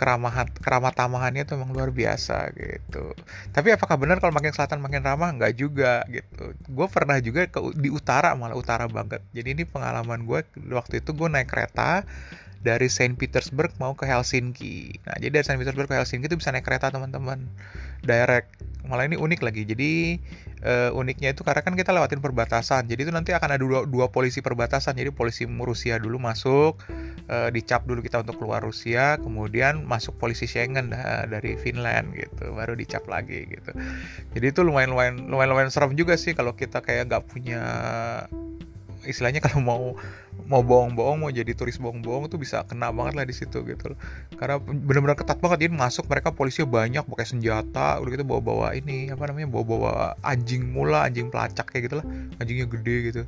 keramahan 0.00 0.48
keramat 0.48 0.96
tamahannya 0.96 1.44
tuh 1.44 1.60
emang 1.60 1.76
luar 1.76 1.92
biasa 1.92 2.56
gitu. 2.56 3.12
Tapi 3.52 3.76
apakah 3.76 4.00
benar 4.00 4.16
kalau 4.16 4.32
makin 4.32 4.56
selatan 4.56 4.80
makin 4.80 5.04
ramah? 5.04 5.28
Nggak 5.36 5.60
juga 5.60 6.08
gitu. 6.08 6.56
Gue 6.72 6.88
pernah 6.88 7.20
juga 7.20 7.44
ke 7.44 7.60
di 7.76 7.92
utara 7.92 8.32
malah 8.32 8.56
utara 8.56 8.88
banget. 8.88 9.20
Jadi 9.36 9.60
ini 9.60 9.64
pengalaman 9.68 10.24
gue 10.24 10.40
waktu 10.72 11.04
itu 11.04 11.12
gue 11.12 11.28
naik 11.28 11.52
kereta 11.52 12.08
dari 12.60 12.88
Saint 12.92 13.16
Petersburg 13.16 13.72
mau 13.80 13.96
ke 13.96 14.04
Helsinki. 14.04 15.00
Nah, 15.04 15.16
jadi 15.16 15.40
dari 15.40 15.44
Saint 15.44 15.60
Petersburg 15.60 15.88
ke 15.88 15.96
Helsinki 15.96 16.28
itu 16.28 16.36
bisa 16.36 16.52
naik 16.52 16.64
kereta 16.68 16.92
teman-teman, 16.92 17.48
direct. 18.04 18.59
Malah 18.90 19.06
ini 19.06 19.14
unik 19.14 19.40
lagi. 19.46 19.62
Jadi 19.62 20.18
uh, 20.66 20.90
uniknya 20.98 21.30
itu 21.30 21.46
karena 21.46 21.62
kan 21.62 21.78
kita 21.78 21.94
lewatin 21.94 22.18
perbatasan. 22.18 22.90
Jadi 22.90 23.06
itu 23.06 23.12
nanti 23.14 23.30
akan 23.30 23.54
ada 23.54 23.62
dua, 23.62 23.86
dua 23.86 24.10
polisi 24.10 24.42
perbatasan. 24.42 24.98
Jadi 24.98 25.14
polisi 25.14 25.46
Rusia 25.46 26.02
dulu 26.02 26.18
masuk, 26.18 26.82
uh, 27.30 27.48
dicap 27.54 27.86
dulu 27.86 28.02
kita 28.02 28.26
untuk 28.26 28.42
keluar 28.42 28.60
Rusia, 28.66 29.14
kemudian 29.22 29.86
masuk 29.86 30.18
polisi 30.18 30.50
Schengen 30.50 30.90
uh, 30.90 31.30
dari 31.30 31.54
Finland 31.54 32.10
gitu, 32.18 32.50
baru 32.50 32.74
dicap 32.74 33.06
lagi 33.06 33.46
gitu. 33.46 33.70
Jadi 34.34 34.46
itu 34.50 34.60
lumayan 34.66 34.90
lumayan 34.90 35.14
lumayan 35.30 35.50
lumayan 35.54 35.70
serem 35.70 35.94
juga 35.94 36.18
sih 36.18 36.34
kalau 36.34 36.58
kita 36.58 36.82
kayak 36.82 37.06
nggak 37.06 37.24
punya 37.30 37.62
istilahnya 39.04 39.40
kalau 39.40 39.60
mau 39.64 39.84
mau 40.46 40.62
bohong-bohong 40.64 41.26
mau 41.26 41.30
jadi 41.32 41.52
turis 41.52 41.76
bohong-bohong 41.76 42.30
tuh 42.30 42.38
bisa 42.40 42.64
kena 42.64 42.94
banget 42.94 43.14
lah 43.18 43.26
di 43.26 43.34
situ 43.34 43.60
gitu. 43.66 43.92
Loh 43.92 43.98
karena 44.40 44.56
benar-benar 44.60 45.16
ketat 45.20 45.38
banget 45.42 45.68
jadi 45.68 45.72
masuk 45.76 46.08
mereka 46.08 46.32
polisi 46.32 46.64
banyak 46.64 47.04
pakai 47.04 47.26
senjata 47.28 48.00
udah 48.00 48.10
gitu 48.14 48.24
bawa-bawa 48.24 48.72
ini 48.72 49.12
apa 49.12 49.28
namanya 49.28 49.52
bawa-bawa 49.52 50.16
anjing 50.24 50.72
mula 50.72 51.04
anjing 51.04 51.28
pelacak 51.28 51.68
kayak 51.68 51.90
gitulah. 51.90 52.06
Anjingnya 52.40 52.66
gede 52.70 52.96
gitu. 53.12 53.22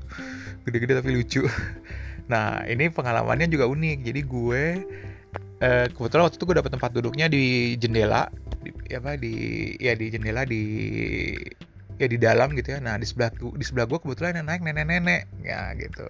Gede-gede 0.64 0.92
tapi 1.02 1.11
lucu. 1.12 1.42
Nah 2.23 2.62
ini 2.64 2.87
pengalamannya 2.88 3.50
juga 3.50 3.66
unik. 3.66 3.99
Jadi 4.09 4.21
gue 4.25 4.62
eh, 5.59 5.87
kebetulan 5.90 6.23
waktu 6.31 6.37
itu 6.38 6.45
gue 6.49 6.57
dapet 6.57 6.73
tempat 6.73 6.90
duduknya 6.95 7.26
di 7.26 7.75
jendela 7.76 8.31
di 8.62 8.71
apa 8.95 9.19
di 9.19 9.35
ya 9.83 9.92
di 9.99 10.07
jendela 10.09 10.47
di 10.47 10.62
ya 12.00 12.06
di 12.08 12.18
dalam 12.20 12.52
gitu 12.56 12.76
ya. 12.76 12.78
Nah 12.80 12.96
di 12.96 13.06
sebelah 13.08 13.32
di 13.34 13.64
sebelah 13.64 13.88
gue 13.88 13.99
kebetulan 14.00 14.38
yang 14.40 14.46
naik 14.49 14.62
nenek-nenek. 14.64 15.28
Ya 15.44 15.72
gitu. 15.76 16.08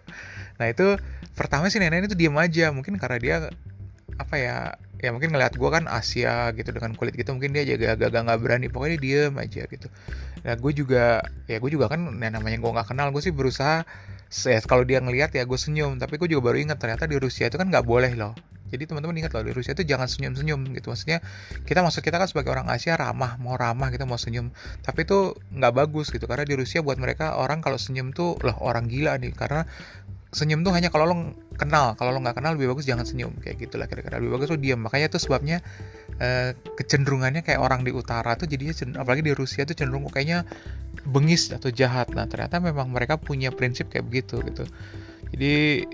Nah 0.58 0.66
itu 0.70 0.98
pertama 1.34 1.70
sih 1.72 1.82
nenek 1.82 2.10
itu 2.10 2.16
diem 2.18 2.34
aja. 2.38 2.70
Mungkin 2.70 2.98
karena 2.98 3.18
dia 3.18 3.36
apa 4.20 4.36
ya 4.36 4.56
ya 5.02 5.10
mungkin 5.10 5.34
ngeliat 5.34 5.58
gue 5.58 5.70
kan 5.72 5.90
Asia 5.90 6.54
gitu 6.54 6.70
dengan 6.70 6.94
kulit 6.94 7.18
gitu 7.18 7.34
mungkin 7.34 7.50
dia 7.50 7.66
jaga 7.66 7.98
agak 7.98 8.22
nggak 8.22 8.40
berani. 8.42 8.66
Pokoknya 8.70 8.98
dia 8.98 9.30
diem 9.30 9.34
aja 9.38 9.62
gitu. 9.66 9.88
Nah 10.42 10.54
gue 10.58 10.72
juga 10.74 11.24
ya 11.46 11.56
gue 11.58 11.70
juga 11.70 11.90
kan 11.90 12.00
yang 12.18 12.32
namanya 12.34 12.58
gue 12.60 12.70
nggak 12.70 12.88
kenal 12.94 13.10
gue 13.10 13.22
sih 13.24 13.34
berusaha 13.34 13.82
ya, 14.32 14.58
kalau 14.64 14.86
dia 14.86 15.02
ngeliat 15.02 15.34
ya 15.34 15.42
gue 15.46 15.58
senyum. 15.58 15.98
Tapi 15.98 16.18
gue 16.18 16.28
juga 16.30 16.52
baru 16.52 16.62
ingat 16.62 16.78
ternyata 16.78 17.10
di 17.10 17.16
Rusia 17.18 17.50
itu 17.50 17.58
kan 17.58 17.70
nggak 17.70 17.86
boleh 17.86 18.14
loh 18.14 18.34
jadi 18.72 18.88
teman-teman 18.88 19.20
ingat 19.20 19.36
loh 19.36 19.44
di 19.44 19.52
Rusia 19.52 19.76
itu 19.76 19.84
jangan 19.84 20.08
senyum-senyum 20.08 20.72
gitu. 20.72 20.88
Maksudnya 20.88 21.20
kita 21.68 21.84
maksud 21.84 22.00
kita 22.00 22.16
kan 22.16 22.24
sebagai 22.24 22.56
orang 22.56 22.72
Asia 22.72 22.96
ramah 22.96 23.36
mau 23.36 23.60
ramah 23.60 23.92
kita 23.92 24.08
mau 24.08 24.16
senyum. 24.16 24.48
Tapi 24.80 25.04
itu 25.04 25.36
nggak 25.52 25.72
bagus 25.76 26.08
gitu 26.08 26.24
karena 26.24 26.48
di 26.48 26.56
Rusia 26.56 26.80
buat 26.80 26.96
mereka 26.96 27.36
orang 27.36 27.60
kalau 27.60 27.76
senyum 27.76 28.16
tuh 28.16 28.40
loh 28.40 28.56
orang 28.64 28.88
gila 28.88 29.20
nih. 29.20 29.36
Karena 29.36 29.68
senyum 30.32 30.64
tuh 30.64 30.72
hanya 30.72 30.88
kalau 30.88 31.04
lo 31.04 31.36
kenal. 31.60 31.92
Kalau 32.00 32.16
lo 32.16 32.18
nggak 32.24 32.40
kenal 32.40 32.56
lebih 32.56 32.72
bagus 32.72 32.88
jangan 32.88 33.04
senyum. 33.04 33.36
Kayak 33.44 33.68
gitulah 33.68 33.84
kira-kira. 33.84 34.16
Lebih 34.16 34.40
bagus 34.40 34.48
lo 34.48 34.56
diam. 34.56 34.80
Makanya 34.80 35.12
itu 35.12 35.20
sebabnya 35.20 35.60
eh, 36.16 36.56
kecenderungannya 36.56 37.44
kayak 37.44 37.60
orang 37.60 37.84
di 37.84 37.92
utara 37.92 38.40
tuh 38.40 38.48
jadinya 38.48 38.72
apalagi 39.04 39.20
di 39.20 39.36
Rusia 39.36 39.68
tuh 39.68 39.76
cenderung 39.76 40.08
kayaknya 40.08 40.48
bengis 41.04 41.52
atau 41.52 41.68
jahat. 41.68 42.08
Nah 42.16 42.24
ternyata 42.24 42.56
memang 42.56 42.88
mereka 42.88 43.20
punya 43.20 43.52
prinsip 43.52 43.92
kayak 43.92 44.08
begitu 44.08 44.40
gitu. 44.48 44.64
Jadi 45.28 45.84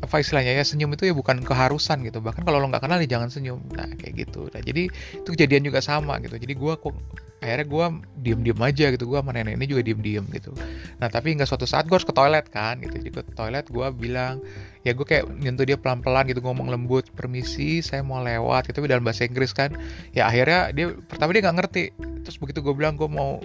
apa 0.00 0.16
istilahnya 0.24 0.56
ya 0.56 0.64
senyum 0.64 0.96
itu 0.96 1.08
ya 1.08 1.14
bukan 1.14 1.44
keharusan 1.44 2.00
gitu. 2.08 2.24
Bahkan 2.24 2.42
kalau 2.48 2.56
lo 2.56 2.66
nggak 2.72 2.84
kenal 2.84 2.98
ya 3.04 3.08
jangan 3.08 3.28
senyum. 3.28 3.60
Nah 3.76 3.88
kayak 4.00 4.26
gitu. 4.26 4.48
Nah 4.48 4.60
jadi 4.64 4.88
itu 4.90 5.28
kejadian 5.28 5.68
juga 5.68 5.84
sama 5.84 6.16
gitu. 6.24 6.40
Jadi 6.40 6.56
gue 6.56 6.72
kok 6.80 6.96
akhirnya 7.40 7.66
gue 7.68 7.86
diem 8.24 8.40
diem 8.40 8.60
aja 8.64 8.86
gitu. 8.92 9.04
Gue 9.04 9.20
sama 9.20 9.36
nenek 9.36 9.60
ini 9.60 9.66
juga 9.68 9.82
diem 9.84 10.00
diem 10.00 10.24
gitu. 10.32 10.56
Nah 10.98 11.08
tapi 11.12 11.36
nggak 11.36 11.48
suatu 11.48 11.68
saat 11.68 11.84
gue 11.84 11.94
harus 11.94 12.08
ke 12.08 12.16
toilet 12.16 12.48
kan 12.48 12.80
gitu. 12.80 12.96
Jadi 12.96 13.10
ke 13.12 13.22
toilet 13.36 13.68
gue 13.68 13.86
bilang 13.92 14.40
ya 14.88 14.96
gue 14.96 15.04
kayak 15.04 15.28
nyentuh 15.36 15.68
dia 15.68 15.76
pelan 15.76 16.00
pelan 16.00 16.24
gitu 16.32 16.40
ngomong 16.40 16.72
lembut 16.72 17.04
permisi 17.12 17.84
saya 17.84 18.00
mau 18.00 18.24
lewat. 18.24 18.72
Gitu 18.72 18.80
dalam 18.88 19.04
bahasa 19.04 19.28
Inggris 19.28 19.52
kan. 19.52 19.76
Ya 20.16 20.26
akhirnya 20.26 20.72
dia 20.72 20.96
pertama 20.96 21.36
dia 21.36 21.44
nggak 21.44 21.56
ngerti. 21.60 21.84
Terus 22.24 22.36
begitu 22.40 22.64
gue 22.64 22.72
bilang 22.72 22.96
gue 22.96 23.08
mau 23.08 23.36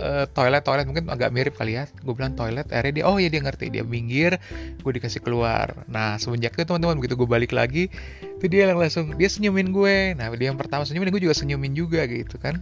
uh, 0.00 0.24
toilet 0.32 0.62
toilet 0.62 0.86
mungkin 0.88 1.08
agak 1.12 1.30
mirip 1.32 1.54
kali 1.56 1.78
ya. 1.78 1.84
Gue 2.04 2.14
bilang 2.16 2.36
toilet 2.36 2.68
akhirnya 2.72 3.02
dia 3.02 3.04
oh 3.08 3.16
ya 3.16 3.28
dia 3.28 3.42
ngerti. 3.42 3.72
Dia 3.72 3.84
minggir 3.84 4.40
gue 4.80 4.92
dikasih 4.92 5.20
keluar. 5.22 5.72
Nah 5.88 6.16
semenjak 6.16 6.56
itu 6.56 6.64
teman-teman 6.64 7.00
begitu 7.00 7.14
gue 7.18 7.28
balik 7.28 7.52
lagi 7.52 7.88
itu 8.36 8.46
dia 8.52 8.72
langsung 8.72 9.16
dia 9.16 9.28
senyumin 9.28 9.72
gue. 9.72 10.16
Nah 10.16 10.32
dia 10.34 10.52
yang 10.52 10.58
pertama 10.60 10.84
senyumin 10.84 11.12
gue 11.12 11.22
juga 11.28 11.36
senyumin 11.36 11.72
juga 11.72 12.04
gitu 12.08 12.36
kan. 12.36 12.60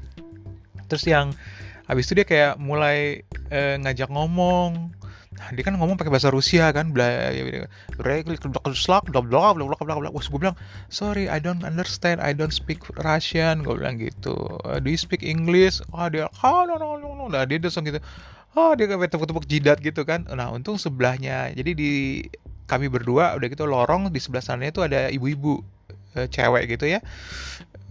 Terus 0.87 1.05
yang 1.09 1.33
habis 1.85 2.09
itu 2.09 2.23
dia 2.23 2.27
kayak 2.27 2.57
mulai 2.57 3.25
uh, 3.53 3.77
ngajak 3.81 4.09
ngomong 4.09 4.95
dia 5.53 5.63
kan 5.67 5.75
ngomong 5.77 5.99
pakai 5.99 6.15
bahasa 6.15 6.31
Rusia 6.31 6.71
kan, 6.71 6.95
bla 6.95 7.31
slak, 8.73 9.11
bla 9.11 9.21
bla 9.21 9.53
bla 9.53 9.65
bla 9.67 9.77
bla 9.79 9.95
bla. 9.99 10.09
Wah, 10.11 10.25
gue 10.25 10.41
bilang, 10.41 10.57
sorry, 10.89 11.27
I 11.29 11.43
don't 11.43 11.63
understand, 11.67 12.23
I 12.23 12.33
don't 12.33 12.55
speak 12.55 12.83
Russian. 13.03 13.67
Gue 13.67 13.79
bilang 13.79 13.99
gitu. 13.99 14.35
Uh, 14.63 14.79
do 14.81 14.89
you 14.89 15.01
speak 15.01 15.27
English? 15.27 15.85
Oh 15.91 16.07
dia, 16.09 16.31
oh 16.47 16.63
no 16.65 16.79
no 16.79 16.97
no 16.97 17.13
no. 17.19 17.25
Nah 17.29 17.45
dia 17.45 17.61
langsung 17.61 17.85
gitu. 17.85 18.01
Oh 18.55 18.73
dia 18.79 18.87
kayak 18.87 19.11
tepuk-tepuk 19.11 19.45
jidat 19.51 19.83
gitu 19.83 20.07
kan. 20.07 20.25
Nah 20.31 20.55
untung 20.55 20.79
sebelahnya, 20.79 21.51
jadi 21.53 21.75
di 21.75 21.93
kami 22.65 22.89
berdua 22.89 23.37
udah 23.37 23.49
gitu 23.53 23.69
lorong 23.69 24.09
di 24.09 24.21
sebelah 24.23 24.41
sana 24.41 24.73
itu 24.73 24.81
ada 24.81 25.13
ibu-ibu 25.13 25.61
uh, 26.17 26.27
cewek 26.33 26.65
gitu 26.73 26.89
ya 26.89 27.05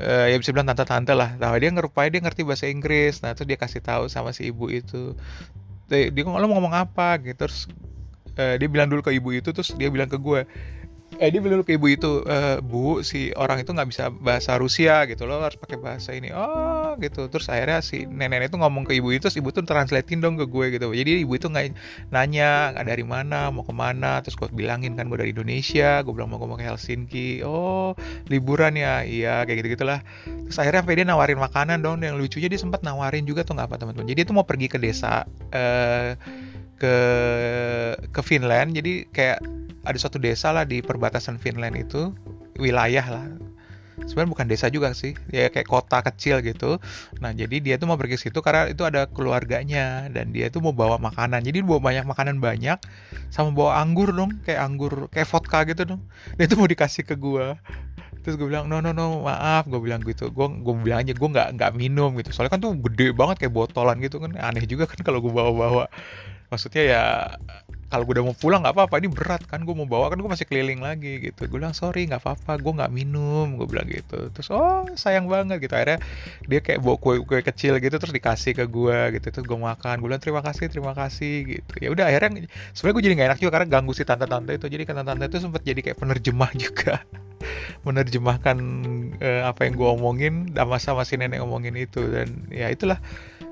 uh, 0.02 0.26
ya 0.30 0.36
bisa 0.40 0.50
bilang 0.50 0.66
tante-tante 0.70 1.14
lah. 1.14 1.38
Nah 1.38 1.54
dia 1.62 1.70
ngerupai 1.70 2.10
dia 2.10 2.22
ngerti 2.24 2.42
bahasa 2.42 2.66
Inggris. 2.70 3.22
Nah 3.22 3.38
itu 3.38 3.44
dia 3.46 3.58
kasih 3.60 3.82
tahu 3.84 4.10
sama 4.10 4.34
si 4.34 4.50
ibu 4.50 4.70
itu 4.74 5.14
dia 5.90 6.24
ngomong 6.24 6.52
ngomong 6.54 6.74
apa? 6.74 7.20
Gitu. 7.20 7.36
Terus 7.36 7.68
uh, 8.38 8.56
dia 8.58 8.68
bilang 8.70 8.90
dulu 8.90 9.02
ke 9.06 9.12
ibu 9.14 9.30
itu 9.34 9.50
terus 9.54 9.74
dia 9.78 9.90
bilang 9.90 10.10
ke 10.10 10.18
gue 10.18 10.46
eh 11.22 11.30
dia 11.30 11.42
bilang 11.42 11.62
ke 11.62 11.78
ibu 11.78 11.88
itu 11.90 12.26
e, 12.26 12.58
bu 12.64 13.06
si 13.06 13.30
orang 13.38 13.62
itu 13.62 13.70
nggak 13.70 13.90
bisa 13.90 14.10
bahasa 14.10 14.58
Rusia 14.58 15.06
gitu 15.06 15.30
lo 15.30 15.42
harus 15.42 15.58
pakai 15.60 15.78
bahasa 15.78 16.16
ini. 16.16 16.34
Oh 16.34 16.96
gitu. 16.98 17.30
Terus 17.30 17.48
akhirnya 17.50 17.80
si 17.86 18.06
nenek 18.10 18.50
itu 18.50 18.58
ngomong 18.58 18.88
ke 18.88 18.98
ibu 18.98 19.14
itu 19.14 19.30
terus 19.30 19.38
ibu 19.38 19.54
tuh 19.54 19.64
translatein 19.64 20.20
dong 20.20 20.36
ke 20.36 20.46
gue 20.50 20.66
gitu. 20.74 20.92
Jadi 20.92 21.24
ibu 21.24 21.34
itu 21.38 21.48
nggak 21.50 21.74
nanya 22.10 22.74
nggak 22.74 22.86
dari 22.90 23.06
mana 23.06 23.54
mau 23.54 23.64
ke 23.64 23.74
mana? 23.74 24.20
Terus 24.26 24.36
gue 24.40 24.50
bilangin 24.54 24.98
kan 24.98 25.08
gue 25.08 25.18
dari 25.20 25.32
Indonesia. 25.32 26.02
Gue 26.02 26.14
bilang 26.18 26.34
mau 26.34 26.42
gue 26.42 26.58
ke 26.58 26.66
Helsinki. 26.66 27.46
Oh 27.46 27.94
liburan 28.28 28.74
ya? 28.76 29.06
Iya 29.06 29.46
kayak 29.46 29.58
gitu 29.64 29.70
gitulah 29.80 30.00
terus 30.44 30.60
akhirnya 30.60 30.84
sampai 30.84 30.96
dia 31.00 31.08
nawarin 31.08 31.40
makanan 31.40 31.80
dong. 31.86 32.02
Yang 32.02 32.16
lucunya 32.20 32.48
dia 32.50 32.60
sempat 32.60 32.82
nawarin 32.82 33.24
juga 33.24 33.46
tuh 33.46 33.56
nggak 33.58 33.68
apa 33.70 33.76
teman-teman. 33.80 34.08
Jadi 34.10 34.20
itu 34.26 34.32
mau 34.36 34.46
pergi 34.46 34.68
ke 34.70 34.78
desa 34.82 35.24
eh, 35.54 36.18
ke 36.80 36.96
ke 38.10 38.22
Finland. 38.22 38.74
Jadi 38.78 39.10
kayak 39.12 39.44
ada 39.84 39.98
suatu 40.00 40.18
desa 40.18 40.56
lah 40.56 40.64
di 40.64 40.80
perbatasan 40.80 41.38
Finland 41.42 41.76
itu. 41.76 42.14
Wilayah 42.58 43.06
lah. 43.10 43.26
Sebenarnya 43.94 44.32
bukan 44.34 44.48
desa 44.50 44.68
juga 44.74 44.90
sih. 44.98 45.14
Ya 45.30 45.50
kayak 45.54 45.70
kota 45.70 46.02
kecil 46.02 46.42
gitu. 46.42 46.82
Nah 47.22 47.30
jadi 47.34 47.62
dia 47.62 47.76
tuh 47.78 47.86
mau 47.86 47.98
pergi 47.98 48.18
situ 48.18 48.42
karena 48.42 48.70
itu 48.70 48.82
ada 48.86 49.06
keluarganya 49.06 50.10
dan 50.10 50.34
dia 50.34 50.50
tuh 50.50 50.66
mau 50.66 50.74
bawa 50.74 50.98
makanan. 50.98 51.46
Jadi 51.46 51.62
bawa 51.62 51.82
banyak 51.82 52.06
makanan 52.10 52.42
banyak 52.42 52.82
sama 53.30 53.54
bawa 53.54 53.82
anggur 53.82 54.10
dong. 54.10 54.42
Kayak 54.46 54.66
anggur 54.66 54.94
kayak 55.14 55.30
vodka 55.30 55.62
gitu 55.70 55.86
dong. 55.86 56.02
Dia 56.38 56.50
tuh 56.50 56.58
mau 56.58 56.70
dikasih 56.70 57.06
ke 57.06 57.16
gue 57.18 57.58
terus 58.24 58.40
gue 58.40 58.48
bilang 58.48 58.72
no 58.72 58.80
no 58.80 58.96
no 58.96 59.22
maaf. 59.22 59.70
Gue 59.70 59.78
bilang 59.78 60.02
gitu. 60.02 60.34
Gue 60.34 60.50
gue 60.50 60.74
bilang 60.82 61.06
aja 61.06 61.14
gue 61.14 61.30
nggak 61.30 61.48
nggak 61.60 61.72
minum 61.78 62.18
gitu. 62.18 62.34
Soalnya 62.34 62.58
kan 62.58 62.62
tuh 62.66 62.74
gede 62.74 63.14
banget 63.14 63.46
kayak 63.46 63.54
botolan 63.54 64.02
gitu 64.02 64.18
kan. 64.18 64.34
Aneh 64.42 64.66
juga 64.66 64.90
kan 64.90 65.00
kalau 65.06 65.22
gue 65.22 65.30
bawa 65.30 65.52
bawa 65.54 65.86
maksudnya 66.54 66.84
ya 66.86 67.04
kalau 67.94 68.10
gue 68.10 68.18
udah 68.18 68.26
mau 68.26 68.34
pulang 68.34 68.66
nggak 68.66 68.74
apa-apa 68.74 69.06
ini 69.06 69.10
berat 69.14 69.46
kan 69.46 69.62
gue 69.62 69.76
mau 69.78 69.86
bawa 69.86 70.10
kan 70.10 70.18
gue 70.18 70.26
masih 70.26 70.50
keliling 70.50 70.82
lagi 70.82 71.30
gitu. 71.30 71.46
Gue 71.46 71.62
bilang 71.62 71.78
sorry 71.78 72.10
nggak 72.10 72.26
apa-apa 72.26 72.58
gue 72.58 72.74
nggak 72.74 72.90
minum 72.90 73.54
gue 73.54 73.70
bilang 73.70 73.86
gitu. 73.86 74.34
Terus 74.34 74.50
oh 74.50 74.90
sayang 74.98 75.30
banget 75.30 75.62
gitu. 75.62 75.78
Akhirnya 75.78 76.02
dia 76.50 76.58
kayak 76.66 76.82
bawa 76.82 76.98
kue 76.98 77.22
kue 77.22 77.46
kecil 77.46 77.78
gitu 77.78 77.94
terus 78.02 78.10
dikasih 78.10 78.58
ke 78.58 78.66
gue 78.66 78.98
gitu. 79.14 79.30
Terus 79.30 79.46
gue 79.46 79.60
makan 79.62 80.02
gue 80.02 80.10
bilang 80.10 80.18
terima 80.18 80.42
kasih 80.42 80.74
terima 80.74 80.98
kasih 80.98 81.34
gitu. 81.46 81.74
Ya 81.78 81.94
udah 81.94 82.10
akhirnya 82.10 82.50
sebenarnya 82.74 82.96
gue 82.98 83.04
jadi 83.06 83.14
nggak 83.14 83.30
enak 83.30 83.40
juga 83.46 83.52
karena 83.62 83.68
ganggu 83.70 83.94
si 83.94 84.04
tante-tante 84.10 84.52
itu. 84.58 84.66
Jadi 84.74 84.84
kan 84.90 84.94
tante-tante 84.98 85.26
itu 85.30 85.38
sempat 85.38 85.62
jadi 85.62 85.80
kayak 85.86 85.98
penerjemah 86.02 86.52
juga. 86.66 87.06
Menerjemahkan 87.86 88.58
uh, 89.22 89.42
apa 89.54 89.70
yang 89.70 89.78
gue 89.78 89.90
omongin 90.02 90.34
sama 90.58 90.82
sama 90.82 91.02
si 91.06 91.14
nenek 91.14 91.46
ngomongin 91.46 91.78
itu. 91.78 92.02
Dan 92.10 92.50
ya 92.50 92.74
itulah. 92.74 92.98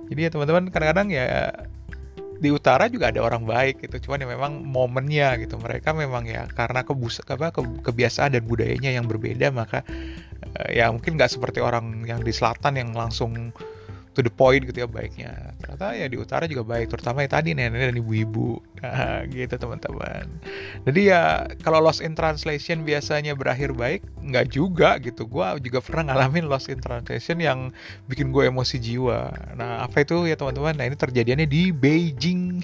Jadi 0.09 0.17
ya 0.25 0.29
teman-teman 0.33 0.73
kadang-kadang 0.73 1.13
ya 1.13 1.53
di 2.41 2.49
utara 2.49 2.89
juga 2.89 3.13
ada 3.13 3.21
orang 3.21 3.45
baik 3.45 3.85
gitu 3.85 4.09
cuman 4.09 4.25
ya 4.25 4.27
memang 4.33 4.53
momennya 4.65 5.37
gitu. 5.45 5.61
Mereka 5.61 5.93
memang 5.93 6.25
ya 6.25 6.49
karena 6.49 6.81
kebus 6.81 7.21
apa 7.21 7.53
ke, 7.53 7.61
kebiasaan 7.85 8.33
dan 8.33 8.43
budayanya 8.49 8.97
yang 8.97 9.05
berbeda 9.05 9.53
maka 9.53 9.85
uh, 10.57 10.69
ya 10.73 10.89
mungkin 10.89 11.21
nggak 11.21 11.37
seperti 11.37 11.61
orang 11.61 12.01
yang 12.09 12.25
di 12.25 12.33
selatan 12.33 12.81
yang 12.81 12.89
langsung 12.97 13.53
to 14.11 14.19
the 14.19 14.31
point 14.31 14.67
gitu 14.67 14.83
ya 14.83 14.87
baiknya. 14.87 15.55
Ternyata 15.63 15.95
ya 15.95 16.07
di 16.11 16.17
utara 16.19 16.43
juga 16.47 16.67
baik 16.67 16.91
terutama 16.91 17.23
ya 17.23 17.29
tadi 17.31 17.55
nenek 17.55 17.91
dan 17.91 17.95
ibu-ibu. 17.95 18.59
Nah, 18.83 19.23
gitu 19.31 19.55
teman-teman. 19.55 20.27
Jadi 20.83 21.01
ya 21.07 21.47
kalau 21.63 21.79
lost 21.79 22.03
in 22.03 22.11
translation 22.11 22.83
biasanya 22.83 23.33
berakhir 23.35 23.71
baik 23.71 24.03
nggak 24.19 24.51
juga 24.51 24.99
gitu. 24.99 25.23
Gue 25.23 25.47
juga 25.63 25.79
pernah 25.79 26.11
ngalamin 26.11 26.51
lost 26.51 26.67
in 26.67 26.83
translation 26.83 27.39
yang 27.39 27.71
bikin 28.11 28.35
gue 28.35 28.51
emosi 28.51 28.77
jiwa. 28.83 29.31
Nah 29.55 29.87
apa 29.87 30.03
itu 30.03 30.27
ya 30.27 30.35
teman-teman? 30.35 30.75
Nah 30.75 30.85
ini 30.91 30.97
terjadinya 30.99 31.47
di 31.47 31.71
Beijing. 31.71 32.59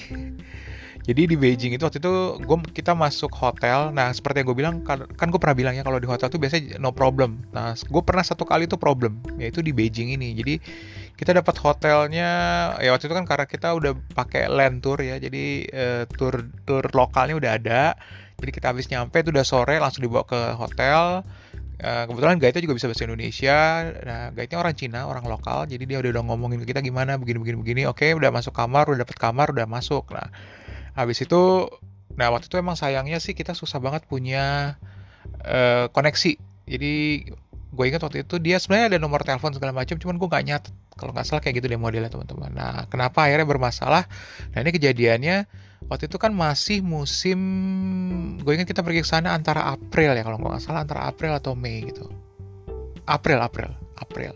Jadi 1.07 1.23
di 1.23 1.39
Beijing 1.39 1.71
itu 1.71 1.87
waktu 1.87 2.03
itu 2.03 2.13
gue 2.43 2.57
kita 2.75 2.91
masuk 2.91 3.31
hotel. 3.31 3.95
Nah 3.95 4.11
seperti 4.11 4.43
yang 4.43 4.47
gue 4.51 4.57
bilang 4.59 4.75
kan, 4.83 5.07
kan 5.15 5.31
gue 5.31 5.39
pernah 5.39 5.55
bilang 5.55 5.73
ya 5.79 5.87
kalau 5.87 6.03
di 6.03 6.07
hotel 6.11 6.27
tuh 6.27 6.35
biasanya 6.35 6.75
no 6.83 6.91
problem. 6.91 7.47
Nah 7.55 7.79
gue 7.79 8.03
pernah 8.03 8.27
satu 8.27 8.43
kali 8.43 8.67
tuh 8.67 8.75
problem 8.75 9.23
yaitu 9.39 9.63
di 9.63 9.71
Beijing 9.71 10.11
ini. 10.11 10.35
Jadi 10.35 10.59
kita 11.17 11.33
dapat 11.33 11.57
hotelnya 11.57 12.29
ya 12.77 12.93
waktu 12.93 13.09
itu 13.09 13.15
kan 13.17 13.25
karena 13.25 13.45
kita 13.49 13.73
udah 13.73 13.97
pakai 14.13 14.47
land 14.47 14.85
tour 14.85 15.01
ya. 15.01 15.17
Jadi 15.17 15.65
uh, 15.73 16.03
tour 16.07 16.45
tour 16.63 16.85
lokalnya 16.93 17.35
udah 17.35 17.51
ada. 17.57 17.83
Jadi 18.37 18.51
kita 18.53 18.69
habis 18.69 18.85
nyampe 18.93 19.25
itu 19.25 19.33
udah 19.33 19.41
sore 19.41 19.81
langsung 19.81 20.05
dibawa 20.05 20.23
ke 20.29 20.53
hotel. 20.53 21.25
Uh, 21.77 22.09
kebetulan 22.09 22.37
guide-nya 22.37 22.61
juga 22.61 22.77
bisa 22.77 22.85
bahasa 22.89 23.05
Indonesia. 23.05 23.57
Nah, 24.05 24.29
guide-nya 24.33 24.57
orang 24.61 24.73
Cina, 24.77 25.09
orang 25.09 25.25
lokal. 25.25 25.65
Jadi 25.65 25.89
dia 25.89 25.97
udah, 26.01 26.09
udah 26.13 26.23
ngomongin 26.25 26.61
ke 26.61 26.73
kita 26.73 26.81
gimana, 26.85 27.17
begini, 27.17 27.37
begini, 27.41 27.57
begini. 27.61 27.81
Oke, 27.89 28.13
udah 28.13 28.29
masuk 28.29 28.53
kamar, 28.53 28.89
udah 28.89 29.05
dapet 29.05 29.17
kamar, 29.17 29.53
udah 29.53 29.65
masuk. 29.69 30.09
Nah, 30.13 30.29
habis 30.97 31.21
itu 31.21 31.69
nah 32.17 32.33
waktu 32.33 32.49
itu 32.49 32.57
emang 32.57 32.73
sayangnya 32.73 33.21
sih 33.21 33.37
kita 33.37 33.53
susah 33.53 33.77
banget 33.77 34.09
punya 34.09 34.75
uh, 35.45 35.85
koneksi 35.93 36.41
jadi 36.65 37.29
gue 37.77 37.85
ingat 37.85 38.01
waktu 38.01 38.25
itu 38.25 38.41
dia 38.41 38.57
sebenarnya 38.57 38.97
ada 38.97 38.99
nomor 38.99 39.21
telepon 39.21 39.53
segala 39.53 39.69
macam 39.69 40.01
cuman 40.01 40.17
gue 40.17 40.27
nggak 40.27 40.45
nyatet 40.49 40.73
kalau 40.97 41.13
nggak 41.13 41.25
salah 41.29 41.41
kayak 41.45 41.61
gitu 41.61 41.69
deh 41.69 41.77
modelnya 41.77 42.09
teman-teman. 42.09 42.49
Nah 42.49 42.89
kenapa 42.89 43.29
akhirnya 43.29 43.45
bermasalah? 43.45 44.09
Nah 44.57 44.59
ini 44.65 44.73
kejadiannya 44.73 45.45
waktu 45.85 46.09
itu 46.09 46.17
kan 46.17 46.33
masih 46.33 46.81
musim 46.81 47.37
gue 48.41 48.49
ingat 48.57 48.65
kita 48.65 48.81
pergi 48.81 49.05
ke 49.05 49.07
sana 49.07 49.37
antara 49.37 49.69
April 49.69 50.17
ya 50.17 50.25
kalau 50.25 50.41
nggak 50.41 50.57
salah 50.57 50.81
antara 50.81 51.05
April 51.05 51.37
atau 51.37 51.53
Mei 51.53 51.85
gitu. 51.85 52.09
April 53.05 53.37
April 53.45 53.69
April. 54.01 54.33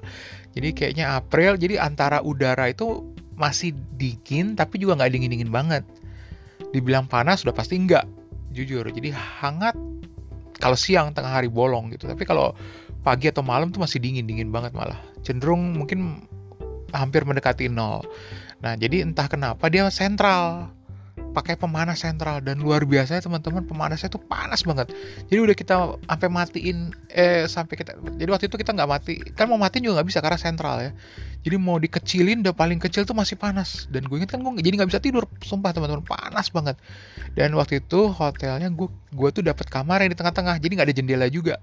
Jadi 0.53 0.69
kayaknya 0.77 1.17
April 1.17 1.57
jadi 1.57 1.81
antara 1.81 2.21
udara 2.21 2.69
itu 2.69 3.09
masih 3.33 3.73
dingin 3.97 4.53
tapi 4.53 4.77
juga 4.77 5.01
nggak 5.01 5.11
dingin 5.17 5.33
dingin 5.33 5.49
banget. 5.49 5.81
Dibilang 6.69 7.09
panas 7.09 7.41
sudah 7.41 7.57
pasti 7.57 7.73
enggak 7.73 8.05
jujur. 8.53 8.85
Jadi 8.85 9.09
hangat 9.09 9.73
kalau 10.61 10.77
siang 10.77 11.09
tengah 11.17 11.33
hari 11.41 11.49
bolong 11.49 11.89
gitu. 11.89 12.05
Tapi 12.05 12.21
kalau 12.21 12.53
pagi 13.01 13.29
atau 13.29 13.41
malam 13.41 13.73
tuh 13.73 13.81
masih 13.81 13.97
dingin 13.97 14.29
dingin 14.29 14.53
banget 14.53 14.73
malah. 14.77 14.97
Cenderung 15.25 15.77
mungkin 15.77 16.25
hampir 16.93 17.25
mendekati 17.25 17.67
nol. 17.67 18.05
Nah 18.61 18.77
jadi 18.77 19.01
entah 19.01 19.25
kenapa 19.25 19.67
dia 19.67 19.89
sentral. 19.89 20.69
Pakai 21.31 21.55
pemanas 21.55 22.03
sentral. 22.03 22.43
Dan 22.43 22.61
luar 22.61 22.85
biasa 22.85 23.23
teman-teman 23.23 23.65
pemanasnya 23.65 24.11
tuh 24.11 24.21
panas 24.21 24.61
banget. 24.61 24.93
Jadi 25.31 25.39
udah 25.41 25.55
kita 25.57 25.75
sampai 25.97 26.29
matiin 26.29 26.77
eh 27.09 27.49
sampai 27.49 27.75
kita 27.79 27.97
jadi 28.19 28.29
waktu 28.29 28.45
itu 28.51 28.57
kita 28.59 28.71
nggak 28.75 28.89
mati 28.89 29.13
kan 29.33 29.49
mau 29.49 29.57
matiin 29.57 29.87
juga 29.87 30.01
nggak 30.01 30.07
bisa 30.11 30.19
karena 30.21 30.37
sentral 30.37 30.77
ya. 30.83 30.91
Jadi 31.41 31.57
mau 31.57 31.81
dikecilin 31.81 32.45
udah 32.45 32.53
paling 32.53 32.77
kecil 32.77 33.01
tuh 33.01 33.17
masih 33.17 33.33
panas. 33.33 33.89
Dan 33.89 34.05
gue 34.05 34.21
inget 34.21 34.29
kan 34.29 34.45
gue 34.45 34.61
jadi 34.61 34.77
nggak 34.77 34.89
bisa 34.93 35.01
tidur 35.01 35.25
sumpah 35.41 35.73
teman-teman 35.73 36.05
panas 36.05 36.53
banget. 36.53 36.77
Dan 37.33 37.57
waktu 37.57 37.81
itu 37.81 38.13
hotelnya 38.13 38.69
gue 38.69 38.87
gue 38.91 39.29
tuh 39.33 39.41
dapat 39.41 39.65
kamar 39.73 40.05
yang 40.05 40.13
di 40.13 40.17
tengah-tengah 40.19 40.61
jadi 40.61 40.71
nggak 40.77 40.87
ada 40.91 40.95
jendela 40.95 41.27
juga 41.31 41.57